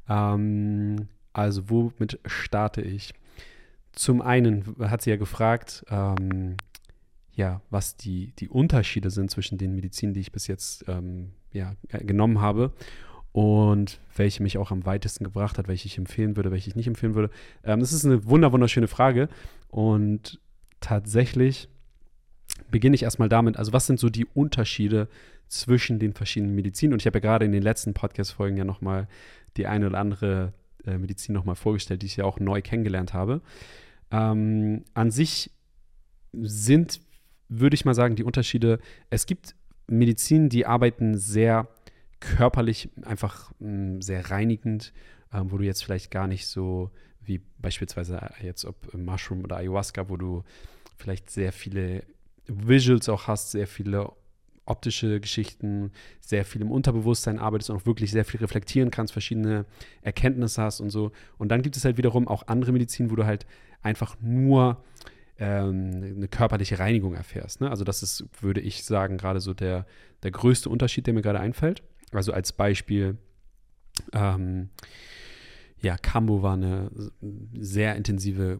Ähm, 0.09 1.07
also 1.31 1.69
womit 1.69 2.19
starte 2.25 2.81
ich? 2.81 3.13
Zum 3.93 4.21
einen 4.21 4.75
hat 4.79 5.01
sie 5.01 5.09
ja 5.09 5.15
gefragt, 5.15 5.85
ähm, 5.89 6.57
ja, 7.33 7.61
was 7.69 7.95
die, 7.95 8.33
die 8.39 8.49
Unterschiede 8.49 9.09
sind 9.09 9.31
zwischen 9.31 9.57
den 9.57 9.73
Medizinen, 9.73 10.13
die 10.13 10.19
ich 10.19 10.31
bis 10.31 10.47
jetzt 10.47 10.85
ähm, 10.87 11.31
ja, 11.51 11.75
genommen 11.89 12.41
habe 12.41 12.73
und 13.31 13.99
welche 14.15 14.43
mich 14.43 14.57
auch 14.57 14.71
am 14.71 14.85
weitesten 14.85 15.23
gebracht 15.23 15.57
hat, 15.57 15.67
welche 15.67 15.87
ich 15.87 15.97
empfehlen 15.97 16.35
würde, 16.35 16.51
welche 16.51 16.69
ich 16.69 16.75
nicht 16.75 16.87
empfehlen 16.87 17.15
würde. 17.15 17.29
Ähm, 17.63 17.79
das 17.79 17.93
ist 17.93 18.05
eine 18.05 18.25
wunderschöne 18.25 18.87
Frage 18.87 19.29
und 19.69 20.39
tatsächlich 20.81 21.69
beginne 22.69 22.95
ich 22.95 23.03
erstmal 23.03 23.29
damit, 23.29 23.57
also 23.57 23.73
was 23.73 23.87
sind 23.87 23.99
so 23.99 24.09
die 24.09 24.25
Unterschiede 24.25 25.07
zwischen 25.47 25.99
den 25.99 26.13
verschiedenen 26.13 26.55
Medizinen? 26.55 26.93
Und 26.93 27.01
ich 27.01 27.05
habe 27.05 27.17
ja 27.17 27.21
gerade 27.21 27.45
in 27.45 27.51
den 27.51 27.63
letzten 27.63 27.93
Podcast-Folgen 27.93 28.57
ja 28.57 28.63
nochmal 28.63 29.07
die 29.57 29.67
eine 29.67 29.87
oder 29.87 29.99
andere 29.99 30.53
äh, 30.85 30.97
Medizin 30.97 31.33
nochmal 31.33 31.55
vorgestellt, 31.55 32.01
die 32.01 32.05
ich 32.05 32.17
ja 32.17 32.25
auch 32.25 32.39
neu 32.39 32.61
kennengelernt 32.61 33.13
habe. 33.13 33.41
Ähm, 34.11 34.83
an 34.93 35.11
sich 35.11 35.51
sind 36.33 37.01
würde 37.51 37.75
ich 37.75 37.85
mal 37.85 37.93
sagen, 37.93 38.15
die 38.15 38.23
Unterschiede. 38.23 38.79
Es 39.09 39.25
gibt 39.25 39.55
Medizin, 39.87 40.49
die 40.49 40.65
arbeiten 40.65 41.17
sehr 41.17 41.67
körperlich, 42.19 42.89
einfach 43.03 43.51
hm, 43.59 44.01
sehr 44.01 44.31
reinigend, 44.31 44.93
ähm, 45.33 45.51
wo 45.51 45.57
du 45.57 45.65
jetzt 45.65 45.83
vielleicht 45.83 46.11
gar 46.11 46.27
nicht 46.27 46.47
so 46.47 46.91
wie 47.23 47.41
beispielsweise 47.59 48.19
jetzt 48.41 48.65
ob 48.65 48.93
Mushroom 48.95 49.43
oder 49.43 49.57
Ayahuasca, 49.57 50.09
wo 50.09 50.17
du 50.17 50.43
vielleicht 50.97 51.29
sehr 51.29 51.51
viele 51.51 52.03
Visuals 52.47 53.09
auch 53.09 53.27
hast, 53.27 53.51
sehr 53.51 53.67
viele 53.67 54.11
optische 54.65 55.19
Geschichten, 55.19 55.91
sehr 56.19 56.45
viel 56.45 56.61
im 56.61 56.71
Unterbewusstsein 56.71 57.39
arbeitest 57.39 57.69
und 57.69 57.77
auch 57.77 57.85
wirklich 57.85 58.11
sehr 58.11 58.25
viel 58.25 58.39
reflektieren 58.39 58.91
kannst, 58.91 59.11
verschiedene 59.13 59.65
Erkenntnisse 60.01 60.61
hast 60.61 60.79
und 60.79 60.89
so. 60.89 61.11
Und 61.37 61.49
dann 61.49 61.61
gibt 61.61 61.75
es 61.77 61.85
halt 61.85 61.97
wiederum 61.97 62.27
auch 62.27 62.47
andere 62.47 62.71
Medizin, 62.71 63.11
wo 63.11 63.15
du 63.15 63.25
halt 63.25 63.45
einfach 63.81 64.15
nur 64.21 64.83
eine 65.39 66.27
körperliche 66.29 66.77
Reinigung 66.77 67.15
erfährst. 67.15 67.61
Ne? 67.61 67.69
Also 67.69 67.83
das 67.83 68.03
ist, 68.03 68.25
würde 68.41 68.61
ich 68.61 68.83
sagen, 68.83 69.17
gerade 69.17 69.39
so 69.39 69.53
der, 69.53 69.85
der 70.23 70.31
größte 70.31 70.69
Unterschied, 70.69 71.07
der 71.07 71.13
mir 71.13 71.21
gerade 71.21 71.39
einfällt. 71.39 71.81
Also 72.11 72.31
als 72.33 72.53
Beispiel, 72.53 73.17
ähm, 74.13 74.69
ja, 75.79 75.97
Kambo 75.97 76.43
war 76.43 76.53
eine 76.53 76.91
sehr 77.57 77.95
intensive 77.95 78.59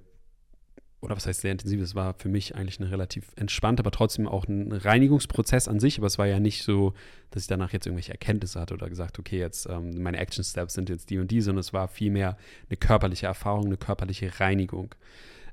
oder 1.01 1.15
was 1.15 1.25
heißt 1.25 1.41
sehr 1.41 1.51
intensiv, 1.51 1.81
es 1.81 1.95
war 1.95 2.13
für 2.13 2.29
mich 2.29 2.55
eigentlich 2.55 2.79
eine 2.79 2.91
relativ 2.91 3.31
entspannte, 3.35 3.81
aber 3.81 3.89
trotzdem 3.89 4.27
auch 4.27 4.47
ein 4.47 4.71
Reinigungsprozess 4.71 5.67
an 5.67 5.79
sich. 5.79 5.97
Aber 5.97 6.05
es 6.05 6.19
war 6.19 6.27
ja 6.27 6.39
nicht 6.39 6.63
so, 6.63 6.93
dass 7.31 7.43
ich 7.43 7.47
danach 7.47 7.73
jetzt 7.73 7.87
irgendwelche 7.87 8.11
Erkenntnisse 8.11 8.59
hatte 8.59 8.75
oder 8.75 8.87
gesagt, 8.87 9.17
okay, 9.17 9.39
jetzt 9.39 9.67
ähm, 9.67 10.01
meine 10.01 10.17
Action 10.17 10.43
Steps 10.43 10.75
sind 10.75 10.89
jetzt 10.89 11.09
die 11.09 11.17
und 11.17 11.31
die, 11.31 11.41
sondern 11.41 11.61
es 11.61 11.73
war 11.73 11.87
vielmehr 11.87 12.37
eine 12.69 12.77
körperliche 12.77 13.25
Erfahrung, 13.25 13.65
eine 13.65 13.77
körperliche 13.77 14.39
Reinigung. 14.39 14.93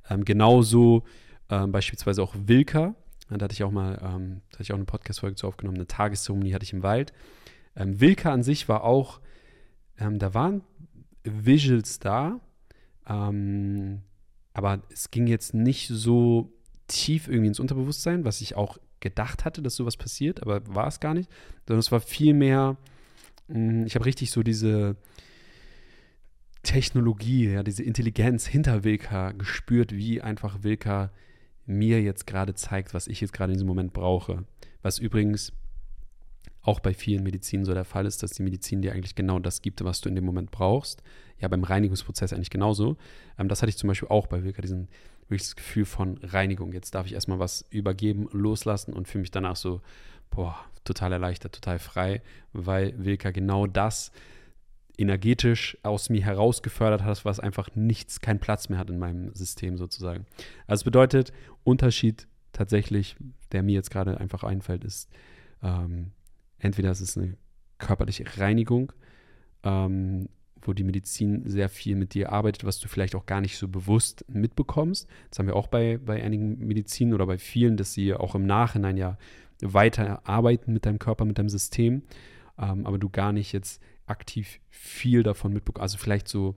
Ähm, 0.08 0.24
genauso 0.24 1.04
ähm, 1.50 1.72
beispielsweise 1.72 2.22
auch 2.22 2.34
Wilka, 2.34 2.94
da 3.30 3.44
hatte 3.44 3.52
ich 3.52 3.62
auch 3.62 3.70
mal, 3.70 3.98
ähm, 4.02 4.40
hatte 4.52 4.62
ich 4.62 4.72
auch 4.72 4.76
eine 4.76 4.84
Podcast-Folge 4.84 5.36
zu 5.36 5.46
aufgenommen, 5.46 5.76
eine 5.76 5.86
Tageszeremonie 5.86 6.54
hatte 6.54 6.64
ich 6.64 6.72
im 6.72 6.82
Wald. 6.82 7.12
Ähm, 7.76 8.00
Wilka 8.00 8.32
an 8.32 8.42
sich 8.42 8.68
war 8.68 8.84
auch, 8.84 9.20
ähm, 9.98 10.18
da 10.18 10.34
waren 10.34 10.62
Visuals 11.24 11.98
da, 11.98 12.40
ähm, 13.06 14.02
aber 14.54 14.82
es 14.90 15.10
ging 15.10 15.26
jetzt 15.26 15.54
nicht 15.54 15.88
so 15.88 16.52
tief 16.86 17.28
irgendwie 17.28 17.48
ins 17.48 17.60
Unterbewusstsein, 17.60 18.24
was 18.24 18.40
ich 18.40 18.56
auch 18.56 18.78
gedacht 19.00 19.44
hatte, 19.44 19.62
dass 19.62 19.76
sowas 19.76 19.96
passiert, 19.96 20.42
aber 20.42 20.62
war 20.66 20.88
es 20.88 21.00
gar 21.00 21.14
nicht, 21.14 21.30
sondern 21.66 21.80
es 21.80 21.92
war 21.92 22.00
viel 22.00 22.34
mehr, 22.34 22.76
mm, 23.48 23.84
ich 23.84 23.94
habe 23.94 24.06
richtig 24.06 24.30
so 24.30 24.42
diese 24.42 24.96
Technologie, 26.62 27.48
ja, 27.50 27.62
diese 27.62 27.82
Intelligenz 27.82 28.46
hinter 28.46 28.84
Wilka 28.84 29.32
gespürt, 29.32 29.92
wie 29.94 30.20
einfach 30.20 30.62
Wilka 30.62 31.10
mir 31.66 32.02
jetzt 32.02 32.26
gerade 32.26 32.54
zeigt, 32.54 32.94
was 32.94 33.06
ich 33.06 33.20
jetzt 33.20 33.32
gerade 33.32 33.52
in 33.52 33.56
diesem 33.56 33.68
Moment 33.68 33.92
brauche. 33.92 34.44
Was 34.82 34.98
übrigens 34.98 35.52
auch 36.62 36.80
bei 36.80 36.92
vielen 36.92 37.22
Medizinen 37.22 37.64
so 37.64 37.72
der 37.72 37.84
Fall 37.84 38.06
ist, 38.06 38.22
dass 38.22 38.32
die 38.32 38.42
Medizin 38.42 38.82
dir 38.82 38.92
eigentlich 38.92 39.14
genau 39.14 39.38
das 39.38 39.62
gibt, 39.62 39.82
was 39.84 40.00
du 40.00 40.08
in 40.08 40.14
dem 40.14 40.24
Moment 40.24 40.50
brauchst. 40.50 41.02
Ja, 41.40 41.48
beim 41.48 41.64
Reinigungsprozess 41.64 42.32
eigentlich 42.32 42.50
genauso. 42.50 42.96
Ähm, 43.38 43.48
das 43.48 43.62
hatte 43.62 43.70
ich 43.70 43.76
zum 43.76 43.88
Beispiel 43.88 44.08
auch 44.08 44.26
bei 44.26 44.42
Wilka, 44.42 44.60
diesen 44.60 44.88
wirklich 45.28 45.42
das 45.42 45.56
Gefühl 45.56 45.84
von 45.84 46.18
Reinigung. 46.22 46.72
Jetzt 46.72 46.94
darf 46.94 47.06
ich 47.06 47.12
erstmal 47.12 47.38
was 47.38 47.64
übergeben, 47.70 48.28
loslassen 48.32 48.92
und 48.92 49.08
fühle 49.08 49.22
mich 49.22 49.30
danach 49.30 49.56
so, 49.56 49.80
boah, 50.30 50.56
total 50.84 51.12
erleichtert, 51.12 51.54
total 51.54 51.78
frei, 51.78 52.22
weil 52.52 52.94
Wilka 53.02 53.30
genau 53.30 53.66
das 53.66 54.10
energetisch 54.98 55.78
aus 55.82 56.10
mir 56.10 56.22
herausgefördert 56.22 57.04
hat, 57.04 57.24
was 57.24 57.40
einfach 57.40 57.70
nichts, 57.74 58.20
keinen 58.20 58.40
Platz 58.40 58.68
mehr 58.68 58.78
hat 58.78 58.90
in 58.90 58.98
meinem 58.98 59.32
System 59.34 59.78
sozusagen. 59.78 60.26
Also 60.66 60.84
bedeutet, 60.84 61.32
Unterschied 61.64 62.26
tatsächlich, 62.52 63.16
der 63.52 63.62
mir 63.62 63.74
jetzt 63.74 63.90
gerade 63.90 64.18
einfach 64.18 64.42
einfällt, 64.42 64.84
ist, 64.84 65.08
ähm, 65.62 66.10
entweder 66.58 66.90
es 66.90 67.00
ist 67.00 67.16
eine 67.16 67.36
körperliche 67.78 68.24
Reinigung, 68.38 68.92
ähm, 69.62 70.28
wo 70.60 70.72
die 70.72 70.84
Medizin 70.84 71.48
sehr 71.48 71.68
viel 71.68 71.94
mit 71.94 72.14
dir 72.14 72.32
arbeitet, 72.32 72.64
was 72.64 72.80
du 72.80 72.88
vielleicht 72.88 73.14
auch 73.14 73.26
gar 73.26 73.40
nicht 73.40 73.56
so 73.56 73.68
bewusst 73.68 74.24
mitbekommst. 74.28 75.08
Das 75.30 75.38
haben 75.38 75.46
wir 75.46 75.54
auch 75.54 75.68
bei, 75.68 75.98
bei 75.98 76.22
einigen 76.22 76.58
Medizinen 76.58 77.14
oder 77.14 77.26
bei 77.26 77.38
vielen, 77.38 77.76
dass 77.76 77.92
sie 77.92 78.12
auch 78.12 78.34
im 78.34 78.46
Nachhinein 78.46 78.96
ja 78.96 79.16
weiter 79.62 80.26
arbeiten 80.26 80.72
mit 80.72 80.86
deinem 80.86 80.98
Körper, 80.98 81.24
mit 81.24 81.38
deinem 81.38 81.48
System, 81.48 82.02
ähm, 82.58 82.86
aber 82.86 82.98
du 82.98 83.08
gar 83.08 83.32
nicht 83.32 83.52
jetzt 83.52 83.80
aktiv 84.08 84.60
viel 84.70 85.22
davon 85.22 85.52
mitbekommst. 85.52 85.82
Also 85.82 85.98
vielleicht 85.98 86.28
so 86.28 86.56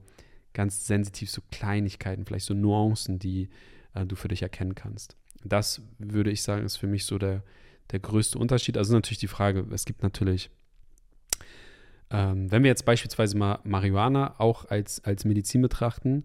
ganz 0.52 0.86
sensitiv 0.86 1.30
so 1.30 1.42
Kleinigkeiten, 1.50 2.24
vielleicht 2.24 2.46
so 2.46 2.54
Nuancen, 2.54 3.18
die 3.18 3.48
äh, 3.94 4.04
du 4.04 4.16
für 4.16 4.28
dich 4.28 4.42
erkennen 4.42 4.74
kannst. 4.74 5.16
Das 5.44 5.82
würde 5.98 6.30
ich 6.30 6.42
sagen, 6.42 6.64
ist 6.64 6.76
für 6.76 6.86
mich 6.86 7.04
so 7.04 7.18
der, 7.18 7.42
der 7.90 8.00
größte 8.00 8.38
Unterschied. 8.38 8.76
Also 8.76 8.94
natürlich 8.94 9.18
die 9.18 9.28
Frage, 9.28 9.66
es 9.72 9.84
gibt 9.84 10.02
natürlich, 10.02 10.50
ähm, 12.10 12.50
wenn 12.50 12.62
wir 12.62 12.68
jetzt 12.68 12.84
beispielsweise 12.84 13.36
mal 13.36 13.58
Marihuana 13.64 14.38
auch 14.38 14.66
als, 14.66 15.04
als 15.04 15.24
Medizin 15.24 15.62
betrachten, 15.62 16.24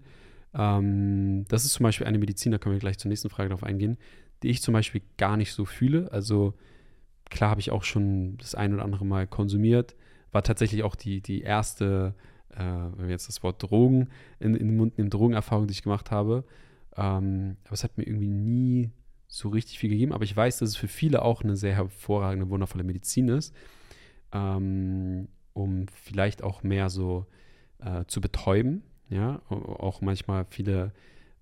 ähm, 0.54 1.46
das 1.48 1.66
ist 1.66 1.74
zum 1.74 1.84
Beispiel 1.84 2.08
eine 2.08 2.20
Medizin, 2.20 2.52
da 2.52 2.58
können 2.58 2.76
wir 2.76 2.80
gleich 2.80 2.98
zur 2.98 3.10
nächsten 3.10 3.30
Frage 3.30 3.50
darauf 3.50 3.64
eingehen, 3.64 3.98
die 4.44 4.50
ich 4.50 4.62
zum 4.62 4.74
Beispiel 4.74 5.02
gar 5.18 5.38
nicht 5.38 5.54
so 5.54 5.66
fühle. 5.66 6.12
Also 6.12 6.54
klar 7.30 7.50
habe 7.50 7.62
ich 7.62 7.72
auch 7.72 7.84
schon 7.84 8.38
das 8.38 8.56
ein 8.56 8.74
oder 8.74 8.84
andere 8.84 9.06
Mal 9.06 9.28
konsumiert, 9.28 9.96
war 10.32 10.44
tatsächlich 10.44 10.84
auch 10.84 10.96
die, 10.96 11.22
die 11.22 11.42
erste, 11.42 12.14
äh, 12.52 12.60
wenn 12.60 13.06
wir 13.06 13.10
jetzt 13.10 13.28
das 13.28 13.44
Wort 13.44 13.62
Drogen 13.64 14.10
in, 14.40 14.56
in 14.56 14.68
den 14.68 14.78
Mund 14.78 14.98
nehmen, 14.98 15.10
Drogenerfahrung, 15.10 15.68
die 15.68 15.74
ich 15.74 15.84
gemacht 15.84 16.12
habe. 16.12 16.44
Ähm, 16.96 17.58
aber 17.66 17.74
es 17.74 17.84
hat 17.84 17.98
mir 17.98 18.06
irgendwie 18.06 18.28
nie 18.28 18.92
so 19.28 19.50
richtig 19.50 19.80
viel 19.80 19.90
gegeben. 19.90 20.14
Aber 20.14 20.24
ich 20.24 20.36
weiß, 20.36 20.60
dass 20.60 20.70
es 20.70 20.78
für 20.78 20.88
viele 20.88 21.22
auch 21.22 21.44
eine 21.44 21.56
sehr 21.56 21.76
hervorragende, 21.76 22.50
wundervolle 22.50 22.84
Medizin 22.84 23.30
ist, 23.30 23.54
ähm, 24.32 25.28
um 25.54 25.88
vielleicht 25.88 26.44
auch 26.44 26.64
mehr 26.64 26.90
so 26.90 27.26
äh, 27.80 28.06
zu 28.06 28.22
betäuben. 28.22 28.84
Ja, 29.10 29.42
auch 29.50 30.02
manchmal 30.02 30.46
viele 30.50 30.92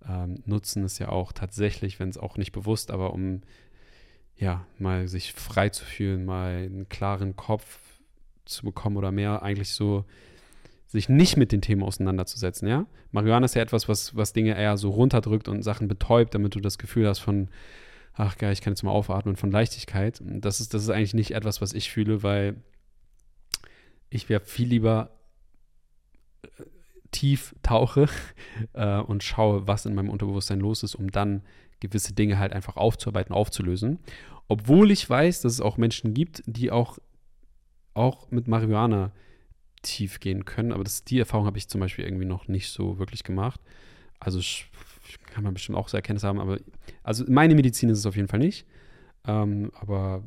ähm, 0.07 0.43
nutzen 0.45 0.83
es 0.83 0.99
ja 0.99 1.09
auch 1.09 1.31
tatsächlich, 1.31 1.99
wenn 1.99 2.09
es 2.09 2.17
auch 2.17 2.37
nicht 2.37 2.51
bewusst, 2.51 2.91
aber 2.91 3.13
um 3.13 3.41
ja 4.35 4.67
mal 4.77 5.07
sich 5.07 5.33
frei 5.33 5.69
zu 5.69 5.83
fühlen, 5.83 6.25
mal 6.25 6.65
einen 6.65 6.89
klaren 6.89 7.35
Kopf 7.35 7.94
zu 8.45 8.63
bekommen 8.63 8.97
oder 8.97 9.11
mehr 9.11 9.43
eigentlich 9.43 9.71
so 9.71 10.05
sich 10.87 11.09
nicht 11.09 11.35
mit 11.35 11.51
den 11.51 11.61
Themen 11.61 11.83
auseinanderzusetzen, 11.83 12.67
ja? 12.67 12.85
Marihuana 13.11 13.45
ist 13.45 13.55
ja 13.55 13.61
etwas, 13.61 13.89
was, 13.89 14.15
was 14.15 14.33
Dinge 14.33 14.57
eher 14.57 14.77
so 14.77 14.91
runterdrückt 14.91 15.47
und 15.47 15.63
Sachen 15.63 15.87
betäubt, 15.87 16.35
damit 16.35 16.55
du 16.55 16.59
das 16.59 16.77
Gefühl 16.77 17.07
hast 17.07 17.19
von, 17.19 17.49
ach 18.13 18.37
geil, 18.37 18.53
ich 18.53 18.61
kann 18.61 18.73
jetzt 18.73 18.83
mal 18.83 18.91
aufatmen, 18.91 19.35
von 19.35 19.51
Leichtigkeit. 19.51 20.21
Das 20.23 20.59
ist, 20.59 20.73
das 20.73 20.83
ist 20.83 20.89
eigentlich 20.89 21.13
nicht 21.13 21.31
etwas, 21.31 21.61
was 21.61 21.73
ich 21.73 21.89
fühle, 21.89 22.23
weil 22.23 22.55
ich 24.09 24.29
wäre 24.29 24.41
viel 24.41 24.67
lieber 24.67 25.11
äh, 26.43 26.47
tief 27.11 27.55
tauche 27.63 28.07
äh, 28.73 28.99
und 28.99 29.23
schaue, 29.23 29.67
was 29.67 29.85
in 29.85 29.95
meinem 29.95 30.09
Unterbewusstsein 30.09 30.59
los 30.59 30.83
ist, 30.83 30.95
um 30.95 31.11
dann 31.11 31.41
gewisse 31.79 32.13
Dinge 32.13 32.39
halt 32.39 32.53
einfach 32.53 32.77
aufzuarbeiten, 32.77 33.33
aufzulösen. 33.33 33.99
Obwohl 34.47 34.91
ich 34.91 35.09
weiß, 35.09 35.41
dass 35.41 35.53
es 35.53 35.61
auch 35.61 35.77
Menschen 35.77 36.13
gibt, 36.13 36.43
die 36.45 36.71
auch, 36.71 36.97
auch 37.95 38.29
mit 38.29 38.47
Marihuana 38.47 39.11
tief 39.81 40.19
gehen 40.19 40.45
können. 40.45 40.71
Aber 40.71 40.83
das, 40.83 41.03
die 41.03 41.19
Erfahrung 41.19 41.45
habe 41.45 41.57
ich 41.57 41.67
zum 41.67 41.81
Beispiel 41.81 42.05
irgendwie 42.05 42.25
noch 42.25 42.47
nicht 42.47 42.69
so 42.69 42.99
wirklich 42.99 43.23
gemacht. 43.23 43.59
Also 44.19 44.39
kann 45.31 45.43
man 45.43 45.53
bestimmt 45.53 45.77
auch 45.77 45.87
so 45.87 45.97
Erkenntnisse 45.97 46.27
haben, 46.27 46.39
aber 46.39 46.59
also 47.03 47.25
meine 47.27 47.55
Medizin 47.55 47.89
ist 47.89 47.99
es 47.99 48.05
auf 48.05 48.15
jeden 48.15 48.27
Fall 48.27 48.39
nicht. 48.39 48.65
Ähm, 49.27 49.71
aber 49.75 50.23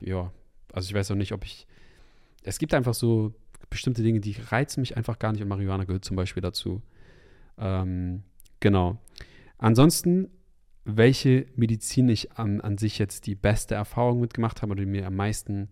ja, 0.00 0.32
also 0.72 0.88
ich 0.88 0.94
weiß 0.94 1.10
auch 1.10 1.16
nicht, 1.16 1.32
ob 1.32 1.44
ich. 1.44 1.66
Es 2.42 2.58
gibt 2.58 2.72
einfach 2.72 2.94
so 2.94 3.34
bestimmte 3.68 4.02
Dinge, 4.02 4.20
die 4.20 4.34
reizen 4.50 4.80
mich 4.80 4.96
einfach 4.96 5.18
gar 5.18 5.32
nicht 5.32 5.42
und 5.42 5.48
Marihuana 5.48 5.84
gehört 5.84 6.04
zum 6.04 6.16
Beispiel 6.16 6.40
dazu. 6.40 6.80
Ähm, 7.58 8.22
genau. 8.60 8.98
Ansonsten, 9.58 10.30
welche 10.84 11.46
Medizin 11.54 12.08
ich 12.08 12.32
an, 12.32 12.60
an 12.62 12.78
sich 12.78 12.98
jetzt 12.98 13.26
die 13.26 13.34
beste 13.34 13.74
Erfahrung 13.74 14.20
mitgemacht 14.20 14.62
habe 14.62 14.72
oder 14.72 14.80
die 14.80 14.90
mir 14.90 15.06
am 15.06 15.16
meisten 15.16 15.68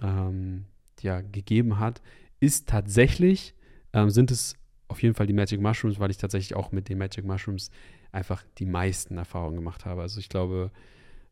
ähm, 0.00 0.64
ja, 1.00 1.20
gegeben 1.20 1.78
hat, 1.78 2.02
ist 2.40 2.68
tatsächlich, 2.68 3.54
ähm, 3.92 4.10
sind 4.10 4.30
es 4.30 4.56
auf 4.88 5.02
jeden 5.02 5.14
Fall 5.14 5.26
die 5.26 5.32
Magic 5.32 5.60
Mushrooms, 5.60 5.98
weil 5.98 6.10
ich 6.10 6.18
tatsächlich 6.18 6.54
auch 6.54 6.72
mit 6.72 6.88
den 6.88 6.98
Magic 6.98 7.24
Mushrooms 7.24 7.70
einfach 8.12 8.44
die 8.58 8.66
meisten 8.66 9.16
Erfahrungen 9.16 9.56
gemacht 9.56 9.86
habe. 9.86 10.02
Also 10.02 10.20
ich 10.20 10.28
glaube, 10.28 10.70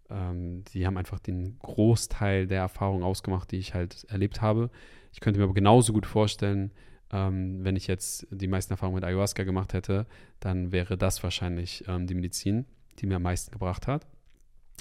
ähm, 0.09 0.65
die 0.73 0.87
haben 0.87 0.97
einfach 0.97 1.19
den 1.19 1.59
Großteil 1.59 2.47
der 2.47 2.61
Erfahrungen 2.61 3.05
ausgemacht, 3.05 3.51
die 3.53 3.59
ich 3.59 3.75
halt 3.75 4.05
erlebt 4.09 4.41
habe. 4.41 4.71
Ich 5.13 5.21
könnte 5.21 5.39
mir 5.39 5.45
aber 5.45 5.55
genauso 5.55 5.93
gut 5.93 6.07
vorstellen, 6.07 6.73
ähm, 7.13 7.65
wenn 7.65 7.77
ich 7.77 7.87
jetzt 7.87 8.27
die 8.31 8.49
meisten 8.49 8.73
Erfahrungen 8.73 8.97
mit 8.97 9.05
Ayahuasca 9.05 9.43
gemacht 9.45 9.73
hätte, 9.75 10.07
dann 10.39 10.73
wäre 10.73 10.97
das 10.97 11.23
wahrscheinlich 11.23 11.85
ähm, 11.89 12.07
die 12.07 12.15
Medizin, 12.15 12.67
die 12.99 13.07
mir 13.07 13.17
am 13.17 13.23
meisten 13.23 13.53
gebracht 13.53 13.87
hat. 13.87 14.07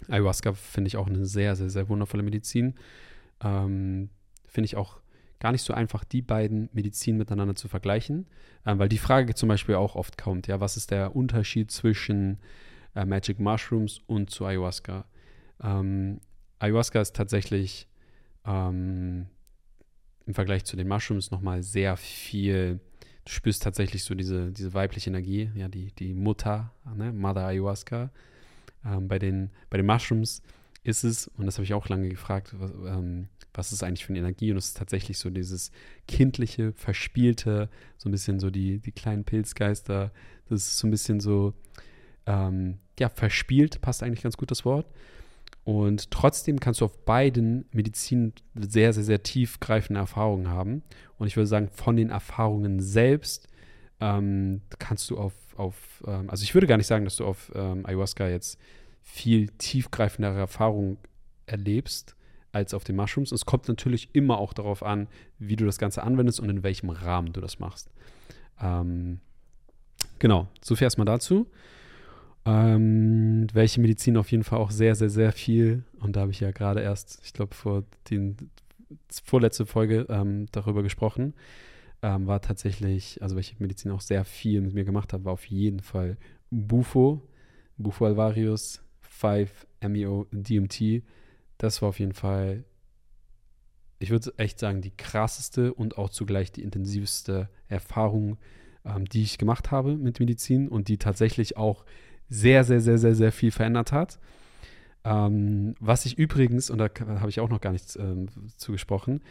Ayahuasca 0.07 0.53
finde 0.53 0.87
ich 0.87 0.97
auch 0.97 1.07
eine 1.07 1.25
sehr, 1.25 1.55
sehr, 1.55 1.69
sehr 1.69 1.89
wundervolle 1.89 2.23
Medizin. 2.23 2.75
Ähm, 3.41 4.09
finde 4.47 4.65
ich 4.65 4.75
auch 4.75 4.99
gar 5.39 5.51
nicht 5.51 5.63
so 5.63 5.73
einfach, 5.73 6.03
die 6.03 6.21
beiden 6.21 6.69
Medizinen 6.73 7.17
miteinander 7.17 7.55
zu 7.55 7.67
vergleichen, 7.67 8.27
äh, 8.65 8.77
weil 8.77 8.89
die 8.89 8.97
Frage 8.97 9.35
zum 9.35 9.49
Beispiel 9.49 9.75
auch 9.75 9.95
oft 9.95 10.17
kommt, 10.17 10.47
ja, 10.47 10.59
was 10.59 10.77
ist 10.77 10.91
der 10.91 11.15
Unterschied 11.15 11.71
zwischen 11.71 12.39
äh, 12.95 13.05
Magic 13.05 13.39
Mushrooms 13.39 14.01
und 14.05 14.29
zu 14.29 14.45
Ayahuasca? 14.45 15.05
Ähm, 15.63 16.19
Ayahuasca 16.59 16.99
ist 17.01 17.15
tatsächlich 17.15 17.87
ähm, 18.45 19.27
im 20.25 20.33
Vergleich 20.33 20.65
zu 20.65 20.75
den 20.75 20.87
Mushrooms 20.87 21.31
nochmal 21.31 21.63
sehr 21.63 21.95
viel, 21.95 22.79
du 23.25 23.31
spürst 23.31 23.63
tatsächlich 23.63 24.03
so 24.03 24.15
diese, 24.15 24.51
diese 24.51 24.73
weibliche 24.73 25.09
Energie, 25.09 25.49
ja, 25.55 25.69
die, 25.69 25.93
die 25.93 26.13
Mutter, 26.13 26.73
ne, 26.95 27.13
Mother 27.13 27.47
Ayahuasca. 27.47 28.11
Ähm, 28.85 29.07
bei, 29.07 29.19
den, 29.19 29.51
bei 29.69 29.77
den 29.77 29.85
Mushrooms 29.85 30.41
ist 30.83 31.03
es, 31.03 31.27
und 31.27 31.45
das 31.45 31.55
habe 31.55 31.63
ich 31.65 31.73
auch 31.73 31.89
lange 31.89 32.09
gefragt, 32.09 32.55
was, 32.57 32.71
ähm, 32.71 33.27
was 33.53 33.71
ist 33.71 33.83
eigentlich 33.83 34.05
für 34.05 34.09
eine 34.09 34.19
Energie? 34.19 34.51
Und 34.51 34.57
es 34.57 34.69
ist 34.69 34.77
tatsächlich 34.77 35.17
so 35.17 35.29
dieses 35.29 35.71
kindliche, 36.07 36.71
verspielte, 36.73 37.69
so 37.97 38.09
ein 38.09 38.11
bisschen 38.11 38.39
so 38.39 38.49
die, 38.49 38.79
die 38.79 38.91
kleinen 38.91 39.23
Pilzgeister. 39.25 40.11
Das 40.47 40.61
ist 40.61 40.77
so 40.77 40.87
ein 40.87 40.91
bisschen 40.91 41.19
so, 41.19 41.53
ähm, 42.25 42.79
ja, 42.99 43.09
verspielt, 43.09 43.81
passt 43.81 44.03
eigentlich 44.03 44.23
ganz 44.23 44.37
gut 44.37 44.51
das 44.51 44.65
Wort. 44.65 44.87
Und 45.63 46.09
trotzdem 46.11 46.59
kannst 46.59 46.81
du 46.81 46.85
auf 46.85 46.97
beiden 47.05 47.65
Medizin 47.71 48.33
sehr, 48.55 48.93
sehr, 48.93 49.03
sehr 49.03 49.21
tiefgreifende 49.21 49.99
Erfahrungen 49.99 50.47
haben. 50.47 50.83
Und 51.17 51.27
ich 51.27 51.35
würde 51.35 51.47
sagen, 51.47 51.67
von 51.67 51.95
den 51.95 52.09
Erfahrungen 52.09 52.79
selbst 52.79 53.47
ähm, 53.99 54.61
kannst 54.79 55.09
du 55.09 55.17
auf, 55.17 55.33
auf 55.57 56.03
ähm, 56.07 56.29
also 56.29 56.43
ich 56.43 56.53
würde 56.53 56.67
gar 56.67 56.77
nicht 56.77 56.87
sagen, 56.87 57.05
dass 57.05 57.17
du 57.17 57.25
auf 57.25 57.51
ähm, 57.53 57.85
Ayahuasca 57.85 58.29
jetzt 58.29 58.57
viel 59.11 59.49
tiefgreifendere 59.57 60.37
Erfahrungen 60.37 60.97
erlebst 61.45 62.15
als 62.51 62.73
auf 62.73 62.83
den 62.83 62.95
Mushrooms. 62.95 63.31
Es 63.31 63.45
kommt 63.45 63.67
natürlich 63.67 64.09
immer 64.13 64.37
auch 64.37 64.53
darauf 64.53 64.83
an, 64.83 65.07
wie 65.37 65.55
du 65.55 65.65
das 65.65 65.77
Ganze 65.77 66.03
anwendest 66.03 66.39
und 66.39 66.49
in 66.49 66.63
welchem 66.63 66.89
Rahmen 66.89 67.33
du 67.33 67.41
das 67.41 67.59
machst. 67.59 67.89
Ähm, 68.61 69.19
genau, 70.19 70.47
so 70.61 70.75
viel 70.75 70.85
erstmal 70.85 71.05
dazu. 71.05 71.47
Ähm, 72.45 73.47
welche 73.53 73.81
Medizin 73.81 74.17
auf 74.17 74.31
jeden 74.31 74.43
Fall 74.43 74.59
auch 74.59 74.71
sehr, 74.71 74.95
sehr, 74.95 75.09
sehr 75.09 75.31
viel. 75.31 75.83
Und 75.99 76.15
da 76.15 76.21
habe 76.21 76.31
ich 76.31 76.39
ja 76.39 76.51
gerade 76.51 76.81
erst, 76.81 77.19
ich 77.23 77.33
glaube, 77.33 77.53
vor 77.53 77.83
den 78.09 78.37
vorletzte 79.23 79.65
Folge 79.65 80.05
ähm, 80.09 80.47
darüber 80.51 80.81
gesprochen. 80.83 81.33
Ähm, 82.01 82.27
war 82.27 82.41
tatsächlich, 82.41 83.21
also 83.21 83.35
welche 83.35 83.55
Medizin 83.59 83.91
auch 83.91 84.01
sehr 84.01 84.23
viel 84.23 84.61
mit 84.61 84.73
mir 84.73 84.85
gemacht 84.85 85.11
hat, 85.11 85.25
war 85.25 85.33
auf 85.33 85.45
jeden 85.45 85.81
Fall 85.81 86.17
Bufo, 86.49 87.21
Bufo 87.77 88.05
alvarius, 88.05 88.81
5 89.19 89.67
MEO 89.87 90.27
DMT. 90.31 91.03
Das 91.57 91.81
war 91.81 91.89
auf 91.89 91.99
jeden 91.99 92.13
Fall, 92.13 92.63
ich 93.99 94.11
würde 94.11 94.33
echt 94.37 94.59
sagen, 94.59 94.81
die 94.81 94.95
krasseste 94.95 95.73
und 95.73 95.97
auch 95.97 96.09
zugleich 96.09 96.51
die 96.51 96.63
intensivste 96.63 97.49
Erfahrung, 97.67 98.37
ähm, 98.85 99.05
die 99.05 99.23
ich 99.23 99.37
gemacht 99.37 99.71
habe 99.71 99.97
mit 99.97 100.19
Medizin 100.19 100.69
und 100.69 100.87
die 100.87 100.97
tatsächlich 100.97 101.57
auch 101.57 101.85
sehr, 102.29 102.63
sehr, 102.63 102.79
sehr, 102.79 102.97
sehr, 102.97 103.15
sehr 103.15 103.31
viel 103.31 103.51
verändert 103.51 103.91
hat. 103.91 104.19
Ähm, 105.03 105.75
was 105.79 106.05
ich 106.05 106.17
übrigens, 106.17 106.69
und 106.69 106.77
da 106.77 106.89
habe 106.99 107.29
ich 107.29 107.39
auch 107.39 107.49
noch 107.49 107.61
gar 107.61 107.71
nichts 107.71 107.95
ähm, 107.95 108.27
zugesprochen, 108.57 109.21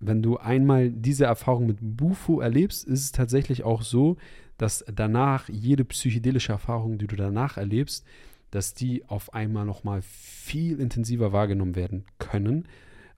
wenn 0.00 0.22
du 0.22 0.36
einmal 0.36 0.90
diese 0.90 1.24
Erfahrung 1.24 1.66
mit 1.66 1.78
Bufu 1.80 2.40
erlebst, 2.40 2.84
ist 2.84 3.04
es 3.04 3.12
tatsächlich 3.12 3.64
auch 3.64 3.82
so, 3.82 4.16
dass 4.58 4.84
danach 4.92 5.48
jede 5.48 5.84
psychedelische 5.84 6.52
Erfahrung, 6.52 6.98
die 6.98 7.06
du 7.06 7.16
danach 7.16 7.56
erlebst, 7.56 8.04
dass 8.54 8.72
die 8.72 9.04
auf 9.08 9.34
einmal 9.34 9.64
nochmal 9.64 10.00
viel 10.02 10.78
intensiver 10.80 11.32
wahrgenommen 11.32 11.74
werden 11.74 12.04
können, 12.18 12.68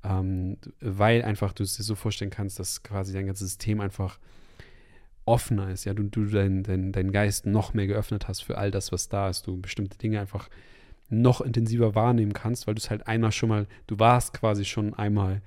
ähm, 0.03 0.57
weil 0.81 1.23
einfach 1.23 1.53
du 1.53 1.63
es 1.63 1.77
dir 1.77 1.83
so 1.83 1.95
vorstellen 1.95 2.31
kannst, 2.31 2.59
dass 2.59 2.83
quasi 2.83 3.13
dein 3.13 3.27
ganzes 3.27 3.49
System 3.49 3.81
einfach 3.81 4.19
offener 5.27 5.71
ist, 5.71 5.85
ja, 5.85 5.93
du, 5.93 6.05
du 6.05 6.25
deinen 6.25 6.63
dein, 6.63 6.93
dein 6.93 7.13
Geist 7.13 7.45
noch 7.45 7.75
mehr 7.75 7.87
geöffnet 7.87 8.29
hast 8.29 8.41
für 8.41 8.57
all 8.57 8.71
das, 8.71 8.93
was 8.93 9.11
da 9.11 9.29
ist, 9.29 9.47
du 9.47 9.61
bestimmte 9.61 9.99
Dinge 9.99 10.21
einfach 10.21 10.49
noch 11.11 11.43
intensiver 11.43 11.95
wahrnehmen 11.95 12.33
kannst, 12.33 12.67
weil 12.67 12.75
du 12.75 12.79
es 12.79 12.89
halt 12.89 13.07
einmal 13.07 13.33
schon 13.33 13.51
mal, 13.51 13.67
du 13.89 13.99
warst 13.99 14.33
quasi 14.33 14.65
schon 14.65 14.95
einmal 14.95 15.43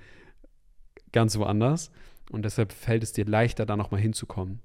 ganz 1.12 1.36
woanders 1.36 1.91
und 2.29 2.43
deshalb 2.43 2.74
fällt 2.74 3.01
es 3.01 3.13
dir 3.13 3.25
leichter, 3.25 3.65
da 3.65 3.75
nochmal 3.75 4.01
hinzukommen. 4.01 4.60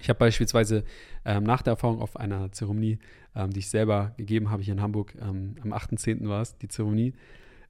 Ich 0.00 0.08
habe 0.08 0.18
beispielsweise 0.18 0.84
ähm, 1.24 1.44
nach 1.44 1.62
der 1.62 1.72
Erfahrung 1.72 2.00
auf 2.00 2.16
einer 2.16 2.50
Zeremonie, 2.52 2.98
ähm, 3.36 3.50
die 3.50 3.60
ich 3.60 3.68
selber 3.68 4.14
gegeben 4.16 4.50
habe 4.50 4.62
hier 4.62 4.74
in 4.74 4.80
Hamburg, 4.80 5.14
ähm, 5.20 5.56
am 5.62 5.72
8.10. 5.72 6.28
war 6.28 6.42
es, 6.42 6.56
die 6.58 6.68
Zeremonie. 6.68 7.14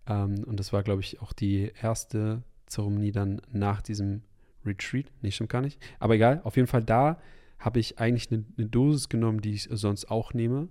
Ähm, 0.06 0.44
und 0.44 0.58
das 0.58 0.72
war, 0.72 0.82
glaube 0.82 1.02
ich, 1.02 1.20
auch 1.20 1.32
die 1.32 1.72
erste 1.80 2.42
Zeremonie 2.66 3.12
dann 3.12 3.42
nach 3.52 3.82
diesem 3.82 4.22
Retreat. 4.64 5.06
Nee, 5.20 5.30
stimmt 5.30 5.50
gar 5.50 5.62
nicht. 5.62 5.82
Aber 5.98 6.14
egal, 6.14 6.40
auf 6.44 6.56
jeden 6.56 6.68
Fall 6.68 6.82
da 6.82 7.20
habe 7.58 7.80
ich 7.80 7.98
eigentlich 7.98 8.30
eine, 8.30 8.44
eine 8.56 8.66
Dosis 8.66 9.08
genommen, 9.08 9.40
die 9.40 9.54
ich 9.54 9.68
sonst 9.70 10.10
auch 10.10 10.32
nehme 10.32 10.68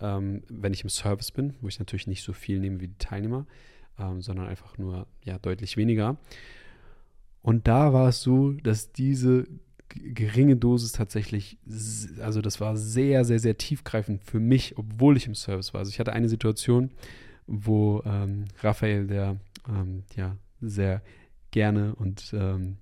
ähm, 0.00 0.42
wenn 0.48 0.72
ich 0.72 0.82
im 0.82 0.90
Service 0.90 1.30
bin, 1.30 1.54
wo 1.60 1.68
ich 1.68 1.78
natürlich 1.78 2.06
nicht 2.06 2.22
so 2.22 2.32
viel 2.32 2.60
nehme 2.60 2.80
wie 2.80 2.88
die 2.88 2.98
Teilnehmer, 2.98 3.46
ähm, 3.98 4.20
sondern 4.20 4.46
einfach 4.46 4.76
nur 4.78 5.06
ja, 5.22 5.38
deutlich 5.38 5.76
weniger. 5.76 6.16
Und 7.42 7.68
da 7.68 7.92
war 7.92 8.08
es 8.08 8.22
so, 8.22 8.52
dass 8.52 8.92
diese 8.92 9.46
geringe 9.88 10.56
Dosis 10.56 10.92
tatsächlich, 10.92 11.58
also 12.20 12.40
das 12.40 12.60
war 12.60 12.76
sehr, 12.76 13.24
sehr, 13.24 13.38
sehr 13.38 13.56
tiefgreifend 13.56 14.22
für 14.22 14.40
mich, 14.40 14.76
obwohl 14.78 15.16
ich 15.16 15.26
im 15.26 15.34
Service 15.34 15.72
war. 15.72 15.80
Also 15.80 15.90
ich 15.90 16.00
hatte 16.00 16.12
eine 16.12 16.28
Situation, 16.28 16.90
wo 17.46 18.02
ähm, 18.04 18.46
Raphael, 18.62 19.06
der 19.06 19.36
ähm, 19.68 20.04
ja 20.16 20.36
sehr 20.60 21.02
gerne 21.50 21.94
und 21.94 22.34
ähm, 22.36 22.78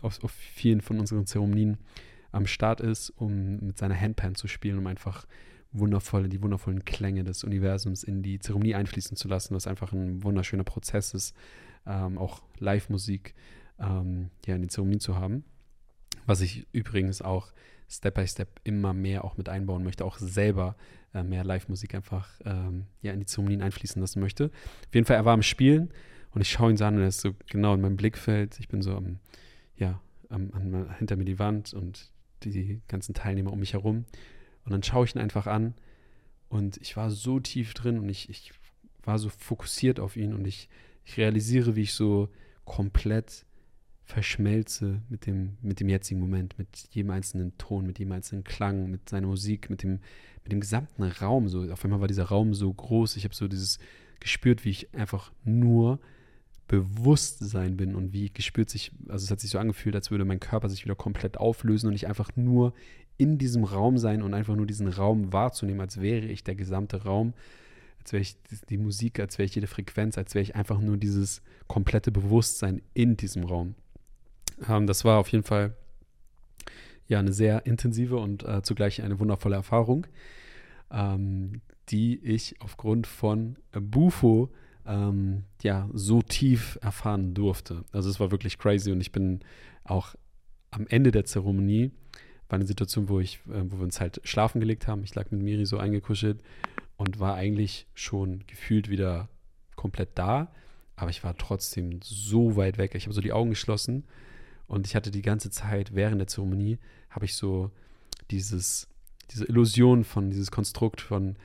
auf, 0.00 0.22
auf, 0.22 0.30
vielen 0.30 0.80
von 0.80 1.00
unseren 1.00 1.26
Zeremonien 1.26 1.78
am 2.32 2.46
Start 2.46 2.80
ist, 2.80 3.10
um 3.10 3.56
mit 3.58 3.78
seiner 3.78 3.98
Handpan 3.98 4.34
zu 4.34 4.46
spielen, 4.46 4.78
um 4.78 4.86
einfach 4.86 5.26
wundervolle, 5.72 6.28
die 6.28 6.42
wundervollen 6.42 6.84
Klänge 6.84 7.24
des 7.24 7.44
Universums 7.44 8.04
in 8.04 8.22
die 8.22 8.38
Zeremonie 8.38 8.74
einfließen 8.74 9.16
zu 9.16 9.28
lassen, 9.28 9.54
was 9.54 9.66
einfach 9.66 9.92
ein 9.92 10.22
wunderschöner 10.22 10.64
Prozess 10.64 11.14
ist, 11.14 11.34
ähm, 11.86 12.18
auch 12.18 12.42
Live-Musik 12.58 13.34
ähm, 13.78 14.30
ja, 14.46 14.54
in 14.54 14.62
die 14.62 14.68
Zeremonie 14.68 14.98
zu 14.98 15.16
haben. 15.16 15.44
Was 16.26 16.40
ich 16.40 16.66
übrigens 16.72 17.22
auch 17.22 17.52
Step 17.88 18.14
by 18.14 18.26
Step 18.26 18.48
immer 18.64 18.92
mehr 18.92 19.24
auch 19.24 19.36
mit 19.36 19.48
einbauen 19.48 19.84
möchte, 19.84 20.04
auch 20.04 20.18
selber 20.18 20.76
äh, 21.14 21.22
mehr 21.22 21.44
Live-Musik 21.44 21.94
einfach 21.94 22.28
ähm, 22.44 22.86
ja, 23.00 23.12
in 23.12 23.20
die 23.20 23.26
Zeremonien 23.26 23.62
einfließen 23.62 24.00
lassen 24.00 24.20
möchte. 24.20 24.46
Auf 24.46 24.94
jeden 24.94 25.06
Fall, 25.06 25.16
er 25.16 25.24
war 25.24 25.34
am 25.34 25.42
Spielen 25.42 25.90
und 26.32 26.40
ich 26.40 26.50
schaue 26.50 26.70
ihn 26.70 26.76
so 26.76 26.84
an 26.84 26.96
und 26.96 27.02
er 27.02 27.08
ist 27.08 27.20
so 27.20 27.34
genau 27.48 27.74
in 27.74 27.80
meinem 27.80 27.96
Blickfeld. 27.96 28.58
Ich 28.58 28.68
bin 28.68 28.82
so 28.82 28.96
am, 28.96 29.18
ja, 29.76 30.00
am, 30.28 30.50
an, 30.52 30.94
hinter 30.98 31.16
mir 31.16 31.24
die 31.24 31.38
Wand 31.38 31.74
und 31.74 32.10
die 32.42 32.80
ganzen 32.88 33.14
Teilnehmer 33.14 33.52
um 33.52 33.60
mich 33.60 33.74
herum. 33.74 34.04
Und 34.64 34.72
dann 34.72 34.82
schaue 34.82 35.04
ich 35.04 35.14
ihn 35.14 35.20
einfach 35.20 35.46
an 35.46 35.74
und 36.48 36.76
ich 36.78 36.96
war 36.96 37.10
so 37.10 37.38
tief 37.38 37.72
drin 37.72 37.98
und 37.98 38.08
ich, 38.08 38.28
ich 38.28 38.52
war 39.04 39.18
so 39.18 39.28
fokussiert 39.28 40.00
auf 40.00 40.16
ihn 40.16 40.34
und 40.34 40.44
ich, 40.46 40.68
ich 41.04 41.16
realisiere, 41.16 41.76
wie 41.76 41.82
ich 41.82 41.94
so 41.94 42.28
komplett 42.64 43.46
verschmelze 44.06 45.02
mit 45.08 45.26
dem, 45.26 45.58
mit 45.62 45.80
dem 45.80 45.88
jetzigen 45.88 46.20
Moment, 46.20 46.56
mit 46.58 46.68
jedem 46.90 47.10
einzelnen 47.10 47.58
Ton, 47.58 47.86
mit 47.86 47.98
jedem 47.98 48.12
einzelnen 48.12 48.44
Klang, 48.44 48.88
mit 48.88 49.08
seiner 49.08 49.26
Musik, 49.26 49.68
mit 49.68 49.82
dem, 49.82 49.98
mit 50.44 50.52
dem 50.52 50.60
gesamten 50.60 51.02
Raum. 51.02 51.48
So, 51.48 51.70
auf 51.70 51.84
einmal 51.84 52.00
war 52.00 52.08
dieser 52.08 52.24
Raum 52.24 52.54
so 52.54 52.72
groß. 52.72 53.16
Ich 53.16 53.24
habe 53.24 53.34
so 53.34 53.48
dieses 53.48 53.78
gespürt, 54.20 54.64
wie 54.64 54.70
ich 54.70 54.94
einfach 54.94 55.32
nur 55.44 55.98
Bewusstsein 56.68 57.76
bin 57.76 57.94
und 57.96 58.12
wie 58.12 58.30
gespürt 58.30 58.70
sich, 58.70 58.92
also 59.08 59.24
es 59.24 59.30
hat 59.30 59.40
sich 59.40 59.50
so 59.50 59.58
angefühlt, 59.58 59.94
als 59.94 60.10
würde 60.10 60.24
mein 60.24 60.40
Körper 60.40 60.68
sich 60.68 60.84
wieder 60.84 60.94
komplett 60.94 61.36
auflösen 61.36 61.88
und 61.88 61.94
ich 61.94 62.06
einfach 62.06 62.30
nur 62.36 62.74
in 63.18 63.38
diesem 63.38 63.64
Raum 63.64 63.98
sein 63.98 64.22
und 64.22 64.34
einfach 64.34 64.54
nur 64.54 64.66
diesen 64.66 64.88
Raum 64.88 65.32
wahrzunehmen, 65.32 65.80
als 65.80 66.00
wäre 66.00 66.26
ich 66.26 66.44
der 66.44 66.54
gesamte 66.54 67.02
Raum, 67.02 67.34
als 67.98 68.12
wäre 68.12 68.22
ich 68.22 68.36
die 68.68 68.78
Musik, 68.78 69.18
als 69.18 69.38
wäre 69.38 69.46
ich 69.46 69.54
jede 69.54 69.66
Frequenz, 69.66 70.16
als 70.16 70.34
wäre 70.34 70.42
ich 70.42 70.54
einfach 70.54 70.80
nur 70.80 70.96
dieses 70.96 71.42
komplette 71.66 72.12
Bewusstsein 72.12 72.82
in 72.94 73.16
diesem 73.16 73.44
Raum. 73.44 73.74
Ähm, 74.68 74.86
das 74.86 75.04
war 75.04 75.18
auf 75.18 75.28
jeden 75.28 75.44
Fall 75.44 75.74
ja 77.08 77.18
eine 77.18 77.32
sehr 77.32 77.66
intensive 77.66 78.16
und 78.16 78.44
äh, 78.44 78.62
zugleich 78.62 79.02
eine 79.02 79.18
wundervolle 79.20 79.56
Erfahrung, 79.56 80.06
ähm, 80.90 81.60
die 81.88 82.18
ich 82.18 82.60
aufgrund 82.60 83.06
von 83.06 83.56
Bufo 83.72 84.50
ähm, 84.86 85.44
ja 85.62 85.88
so 85.92 86.22
tief 86.22 86.78
erfahren 86.82 87.34
durfte. 87.34 87.84
Also 87.92 88.10
es 88.10 88.18
war 88.18 88.30
wirklich 88.30 88.58
crazy 88.58 88.90
und 88.90 89.00
ich 89.00 89.12
bin 89.12 89.40
auch 89.84 90.14
am 90.70 90.86
Ende 90.88 91.10
der 91.10 91.24
Zeremonie 91.24 91.92
war 92.48 92.56
eine 92.56 92.66
Situation, 92.66 93.08
wo 93.08 93.20
ich, 93.20 93.40
äh, 93.48 93.70
wo 93.70 93.78
wir 93.78 93.84
uns 93.84 94.00
halt 94.00 94.20
schlafen 94.24 94.60
gelegt 94.60 94.86
haben. 94.86 95.02
Ich 95.02 95.14
lag 95.14 95.30
mit 95.30 95.42
Miri 95.42 95.66
so 95.66 95.78
eingekuschelt 95.78 96.42
und 96.96 97.18
war 97.18 97.34
eigentlich 97.34 97.86
schon 97.94 98.44
gefühlt 98.46 98.88
wieder 98.88 99.28
komplett 99.74 100.10
da, 100.14 100.52
aber 100.94 101.10
ich 101.10 101.24
war 101.24 101.36
trotzdem 101.36 102.00
so 102.02 102.56
weit 102.56 102.78
weg. 102.78 102.94
Ich 102.94 103.04
habe 103.04 103.14
so 103.14 103.20
die 103.20 103.32
Augen 103.32 103.50
geschlossen 103.50 104.04
und 104.66 104.86
ich 104.86 104.96
hatte 104.96 105.10
die 105.10 105.22
ganze 105.22 105.50
Zeit 105.50 105.94
während 105.94 106.20
der 106.20 106.26
Zeremonie 106.26 106.78
habe 107.10 107.24
ich 107.24 107.34
so 107.34 107.70
dieses 108.30 108.88
diese 109.30 109.44
Illusion 109.46 110.04
von 110.04 110.30
dieses 110.30 110.50
Konstrukt 110.50 111.00
von 111.00 111.36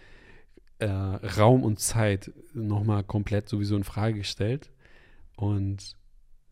äh, 0.80 0.88
Raum 0.88 1.64
und 1.64 1.80
Zeit 1.80 2.32
nochmal 2.54 3.04
komplett 3.04 3.50
sowieso 3.50 3.76
in 3.76 3.84
Frage 3.84 4.18
gestellt 4.18 4.72
und 5.36 5.96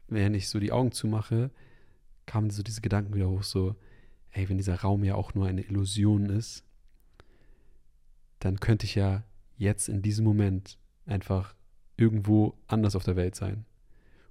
während 0.07 0.35
ich 0.35 0.49
so 0.49 0.59
die 0.59 0.71
Augen 0.71 0.91
zumache, 0.91 1.51
kamen 2.25 2.49
so 2.49 2.63
diese 2.63 2.81
Gedanken 2.81 3.13
wieder 3.13 3.29
hoch, 3.29 3.43
so, 3.43 3.75
ey, 4.31 4.49
wenn 4.49 4.57
dieser 4.57 4.81
Raum 4.81 5.03
ja 5.03 5.15
auch 5.15 5.33
nur 5.33 5.47
eine 5.47 5.61
Illusion 5.61 6.27
ist, 6.27 6.63
dann 8.39 8.59
könnte 8.59 8.85
ich 8.85 8.95
ja 8.95 9.23
jetzt 9.57 9.89
in 9.89 10.01
diesem 10.01 10.25
Moment 10.25 10.77
einfach 11.05 11.55
irgendwo 11.97 12.57
anders 12.67 12.95
auf 12.95 13.03
der 13.03 13.15
Welt 13.15 13.35
sein. 13.35 13.65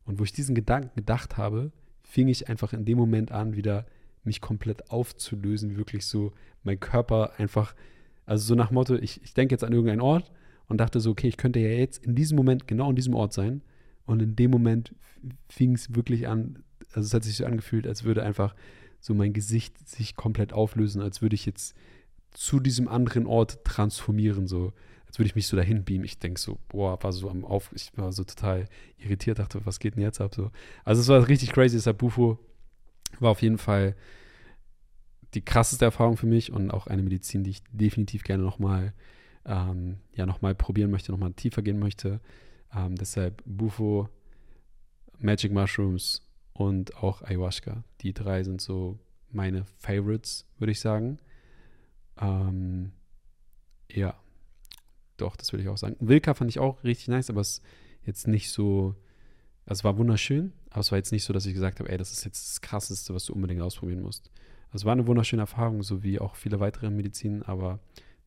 Und 0.04 0.18
wo 0.18 0.24
ich 0.24 0.32
diesen 0.32 0.54
Gedanken 0.54 0.94
gedacht 0.94 1.36
habe, 1.36 1.72
fing 2.08 2.28
ich 2.28 2.48
einfach 2.48 2.72
in 2.72 2.86
dem 2.86 2.96
Moment 2.96 3.32
an, 3.32 3.54
wieder 3.54 3.84
mich 4.24 4.40
komplett 4.40 4.90
aufzulösen, 4.90 5.76
wirklich 5.76 6.06
so 6.06 6.32
mein 6.64 6.80
Körper 6.80 7.32
einfach, 7.36 7.74
also 8.24 8.46
so 8.46 8.54
nach 8.54 8.70
Motto, 8.70 8.94
ich, 8.96 9.22
ich 9.22 9.34
denke 9.34 9.54
jetzt 9.54 9.62
an 9.62 9.74
irgendeinen 9.74 10.00
Ort 10.00 10.32
und 10.68 10.78
dachte 10.78 11.00
so, 11.00 11.10
okay, 11.10 11.28
ich 11.28 11.36
könnte 11.36 11.60
ja 11.60 11.68
jetzt 11.68 12.02
in 12.04 12.14
diesem 12.14 12.36
Moment 12.36 12.66
genau 12.66 12.88
an 12.88 12.96
diesem 12.96 13.14
Ort 13.14 13.34
sein. 13.34 13.62
Und 14.06 14.22
in 14.22 14.36
dem 14.36 14.50
Moment 14.50 14.94
fing 15.50 15.74
es 15.74 15.94
wirklich 15.94 16.28
an, 16.28 16.64
also 16.94 17.06
es 17.06 17.12
hat 17.12 17.24
sich 17.24 17.36
so 17.36 17.44
angefühlt, 17.44 17.86
als 17.86 18.04
würde 18.04 18.22
einfach 18.22 18.54
so 19.00 19.12
mein 19.12 19.34
Gesicht 19.34 19.86
sich 19.86 20.16
komplett 20.16 20.54
auflösen, 20.54 21.02
als 21.02 21.20
würde 21.20 21.34
ich 21.34 21.44
jetzt 21.44 21.76
zu 22.32 22.58
diesem 22.58 22.88
anderen 22.88 23.26
Ort 23.26 23.64
transformieren, 23.64 24.46
so 24.46 24.72
würde 25.18 25.26
ich 25.26 25.34
mich 25.34 25.46
so 25.46 25.56
dahin 25.56 25.84
beamen. 25.84 26.04
Ich 26.04 26.18
denke 26.18 26.40
so, 26.40 26.58
boah, 26.68 27.02
war 27.02 27.12
so 27.12 27.28
am 27.28 27.44
Auf, 27.44 27.70
ich 27.74 27.90
war 27.96 28.12
so 28.12 28.24
total 28.24 28.68
irritiert, 28.98 29.38
dachte, 29.38 29.64
was 29.64 29.80
geht 29.80 29.96
denn 29.96 30.02
jetzt 30.02 30.20
ab? 30.20 30.34
So. 30.34 30.50
Also 30.84 31.00
es 31.00 31.08
war 31.08 31.28
richtig 31.28 31.52
crazy, 31.52 31.76
deshalb 31.76 31.98
Bufo 31.98 32.38
war 33.20 33.30
auf 33.30 33.42
jeden 33.42 33.58
Fall 33.58 33.96
die 35.34 35.44
krasseste 35.44 35.84
Erfahrung 35.84 36.16
für 36.16 36.26
mich 36.26 36.52
und 36.52 36.70
auch 36.70 36.86
eine 36.86 37.02
Medizin, 37.02 37.44
die 37.44 37.50
ich 37.50 37.62
definitiv 37.70 38.24
gerne 38.24 38.42
nochmal 38.42 38.94
ähm, 39.44 39.98
ja, 40.14 40.26
noch 40.26 40.40
probieren 40.56 40.90
möchte, 40.90 41.12
nochmal 41.12 41.32
tiefer 41.32 41.62
gehen 41.62 41.78
möchte. 41.78 42.20
Ähm, 42.74 42.96
deshalb 42.96 43.42
Bufo, 43.44 44.08
Magic 45.18 45.52
Mushrooms 45.52 46.22
und 46.52 46.96
auch 46.96 47.22
Ayahuasca. 47.22 47.82
Die 48.00 48.12
drei 48.12 48.42
sind 48.44 48.60
so 48.60 48.98
meine 49.30 49.64
Favorites, 49.78 50.46
würde 50.58 50.72
ich 50.72 50.80
sagen. 50.80 51.18
Ähm, 52.20 52.92
ja, 53.90 54.14
doch, 55.18 55.36
das 55.36 55.52
würde 55.52 55.62
ich 55.62 55.68
auch 55.68 55.76
sagen. 55.76 55.96
Wilka 56.00 56.34
fand 56.34 56.50
ich 56.50 56.58
auch 56.58 56.82
richtig 56.84 57.08
nice, 57.08 57.30
aber 57.30 57.40
es 57.40 57.62
jetzt 58.04 58.26
nicht 58.26 58.50
so, 58.50 58.94
also 59.66 59.80
es 59.80 59.84
war 59.84 59.98
wunderschön, 59.98 60.52
aber 60.70 60.80
es 60.80 60.90
war 60.90 60.98
jetzt 60.98 61.12
nicht 61.12 61.24
so, 61.24 61.32
dass 61.32 61.46
ich 61.46 61.54
gesagt 61.54 61.78
habe, 61.78 61.90
ey, 61.90 61.98
das 61.98 62.12
ist 62.12 62.24
jetzt 62.24 62.48
das 62.48 62.60
Krasseste, 62.60 63.14
was 63.14 63.26
du 63.26 63.34
unbedingt 63.34 63.60
ausprobieren 63.60 64.02
musst. 64.02 64.30
Also 64.68 64.82
es 64.82 64.84
war 64.84 64.92
eine 64.92 65.06
wunderschöne 65.06 65.42
Erfahrung, 65.42 65.82
so 65.82 66.02
wie 66.02 66.18
auch 66.18 66.36
viele 66.36 66.60
weitere 66.60 66.90
Medizinen, 66.90 67.42
aber 67.42 67.80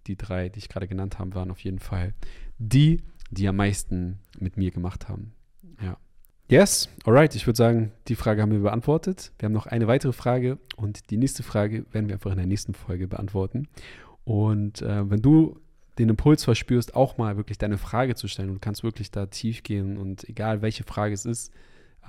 die 0.08 0.16
drei, 0.16 0.50
die 0.50 0.60
ich 0.60 0.70
gerade 0.70 0.88
genannt 0.88 1.20
habe, 1.20 1.36
waren 1.36 1.52
auf 1.52 1.60
jeden 1.60 1.80
Fall 1.80 2.14
die, 2.58 3.02
die 3.30 3.48
am 3.48 3.56
meisten 3.56 4.20
mit 4.40 4.58
mir 4.58 4.72
gemacht 4.72 5.10
haben. 5.10 5.34
Ja. 5.82 5.98
Yes, 6.50 6.90
alright. 7.06 7.34
Ich 7.36 7.48
würde 7.48 7.58
sagen, 7.58 7.92
die 8.08 8.16
Frage 8.16 8.42
haben 8.42 8.52
wir 8.52 8.60
beantwortet. 8.60 9.32
Wir 9.40 9.46
haben 9.46 9.54
noch 9.54 9.68
eine 9.68 9.88
weitere 9.88 10.12
Frage 10.12 10.58
und 10.76 11.10
die 11.10 11.18
nächste 11.18 11.44
Frage 11.44 11.86
werden 11.94 12.08
wir 12.08 12.16
einfach 12.16 12.32
in 12.32 12.38
der 12.38 12.46
nächsten 12.46 12.74
Folge 12.74 13.08
beantworten. 13.08 13.70
Und 14.26 14.82
äh, 14.82 15.10
wenn 15.10 15.22
du 15.22 15.60
den 16.02 16.10
Impuls 16.10 16.44
verspürst, 16.44 16.96
auch 16.96 17.18
mal 17.18 17.38
wirklich 17.38 17.58
deine 17.58 17.78
Frage 17.78 18.16
zu 18.16 18.28
stellen 18.28 18.50
und 18.50 18.56
du 18.56 18.60
kannst 18.60 18.84
wirklich 18.84 19.12
da 19.12 19.28
tief 19.28 19.64
gehen 19.64 19.98
und 19.98 20.28
egal 20.28 20.62
welche 20.62 20.84
Frage 20.84 21.14
es 21.14 21.26
ist, 21.26 21.54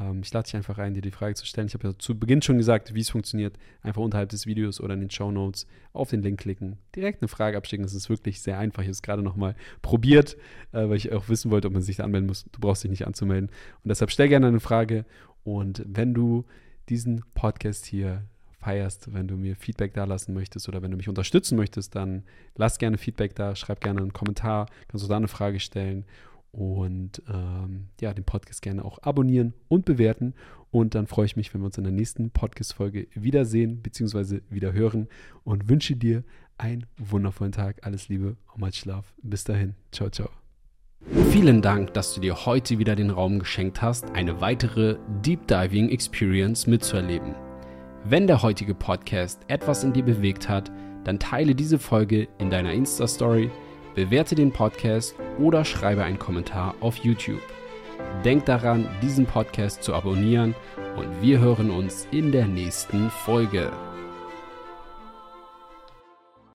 ähm, 0.00 0.20
ich 0.22 0.32
lade 0.32 0.44
dich 0.44 0.56
einfach 0.56 0.78
ein, 0.78 0.94
dir 0.94 1.02
die 1.02 1.10
Frage 1.10 1.34
zu 1.34 1.44
stellen. 1.44 1.66
Ich 1.66 1.74
habe 1.74 1.88
ja 1.88 1.98
zu 1.98 2.18
Beginn 2.18 2.40
schon 2.40 2.56
gesagt, 2.56 2.94
wie 2.94 3.00
es 3.00 3.10
funktioniert. 3.10 3.58
Einfach 3.82 4.00
unterhalb 4.00 4.30
des 4.30 4.46
Videos 4.46 4.80
oder 4.80 4.94
in 4.94 5.00
den 5.00 5.10
Show 5.10 5.30
Notes 5.30 5.66
auf 5.92 6.10
den 6.10 6.22
Link 6.22 6.40
klicken, 6.40 6.78
direkt 6.96 7.20
eine 7.20 7.28
Frage 7.28 7.56
abschicken. 7.56 7.84
Das 7.84 7.94
ist 7.94 8.08
wirklich 8.08 8.40
sehr 8.40 8.58
einfach. 8.58 8.82
Ich 8.82 8.86
habe 8.86 8.92
es 8.92 9.02
gerade 9.02 9.22
nochmal 9.22 9.54
probiert, 9.82 10.36
äh, 10.72 10.88
weil 10.88 10.96
ich 10.96 11.12
auch 11.12 11.28
wissen 11.28 11.50
wollte, 11.50 11.68
ob 11.68 11.74
man 11.74 11.82
sich 11.82 11.96
da 11.96 12.04
anmelden 12.04 12.28
muss. 12.28 12.44
Du 12.50 12.60
brauchst 12.60 12.84
dich 12.84 12.90
nicht 12.90 13.06
anzumelden. 13.06 13.50
Und 13.50 13.88
deshalb 13.88 14.10
stell 14.10 14.28
gerne 14.28 14.46
eine 14.46 14.60
Frage. 14.60 15.04
Und 15.44 15.84
wenn 15.86 16.14
du 16.14 16.44
diesen 16.88 17.24
Podcast 17.34 17.84
hier 17.84 18.24
feierst, 18.62 19.12
wenn 19.12 19.28
du 19.28 19.36
mir 19.36 19.56
Feedback 19.56 19.94
da 19.94 20.04
lassen 20.04 20.34
möchtest 20.34 20.68
oder 20.68 20.82
wenn 20.82 20.90
du 20.90 20.96
mich 20.96 21.08
unterstützen 21.08 21.56
möchtest, 21.56 21.94
dann 21.94 22.22
lass 22.54 22.78
gerne 22.78 22.98
Feedback 22.98 23.34
da, 23.34 23.56
schreib 23.56 23.80
gerne 23.80 24.00
einen 24.00 24.12
Kommentar, 24.12 24.66
kannst 24.88 25.04
du 25.04 25.08
da 25.08 25.16
eine 25.16 25.28
Frage 25.28 25.60
stellen 25.60 26.04
und 26.52 27.22
ähm, 27.32 27.88
ja, 28.00 28.14
den 28.14 28.24
Podcast 28.24 28.62
gerne 28.62 28.84
auch 28.84 28.98
abonnieren 29.02 29.54
und 29.68 29.84
bewerten. 29.84 30.34
Und 30.70 30.94
dann 30.94 31.06
freue 31.06 31.26
ich 31.26 31.36
mich, 31.36 31.52
wenn 31.52 31.60
wir 31.60 31.66
uns 31.66 31.78
in 31.78 31.84
der 31.84 31.92
nächsten 31.92 32.30
Podcast-Folge 32.30 33.08
wiedersehen 33.14 33.82
bzw. 33.82 34.40
wieder 34.48 34.72
hören 34.72 35.08
und 35.44 35.68
wünsche 35.68 35.96
dir 35.96 36.24
einen 36.56 36.86
wundervollen 36.96 37.52
Tag. 37.52 37.84
Alles 37.84 38.08
Liebe 38.08 38.36
und 38.54 38.60
much 38.60 38.84
love. 38.84 39.04
Bis 39.22 39.44
dahin. 39.44 39.74
Ciao, 39.90 40.08
ciao. 40.08 40.30
Vielen 41.30 41.62
Dank, 41.62 41.94
dass 41.94 42.14
du 42.14 42.20
dir 42.20 42.46
heute 42.46 42.78
wieder 42.78 42.94
den 42.94 43.10
Raum 43.10 43.40
geschenkt 43.40 43.82
hast, 43.82 44.12
eine 44.12 44.40
weitere 44.40 44.98
Deep 45.24 45.48
Diving 45.48 45.88
Experience 45.88 46.66
mitzuerleben. 46.66 47.34
Wenn 48.04 48.26
der 48.26 48.42
heutige 48.42 48.74
Podcast 48.74 49.42
etwas 49.46 49.84
in 49.84 49.92
dir 49.92 50.02
bewegt 50.02 50.48
hat, 50.48 50.72
dann 51.04 51.20
teile 51.20 51.54
diese 51.54 51.78
Folge 51.78 52.26
in 52.38 52.50
deiner 52.50 52.72
Insta-Story 52.72 53.48
bewerte 53.94 54.34
den 54.34 54.50
Podcast 54.50 55.14
oder 55.38 55.64
schreibe 55.64 56.02
einen 56.02 56.18
Kommentar 56.18 56.74
auf 56.80 56.96
YouTube. 56.96 57.40
Denk 58.24 58.44
daran, 58.46 58.88
diesen 59.02 59.26
Podcast 59.26 59.84
zu 59.84 59.94
abonnieren 59.94 60.56
und 60.96 61.22
wir 61.22 61.38
hören 61.38 61.70
uns 61.70 62.08
in 62.10 62.32
der 62.32 62.48
nächsten 62.48 63.08
Folge. 63.08 63.70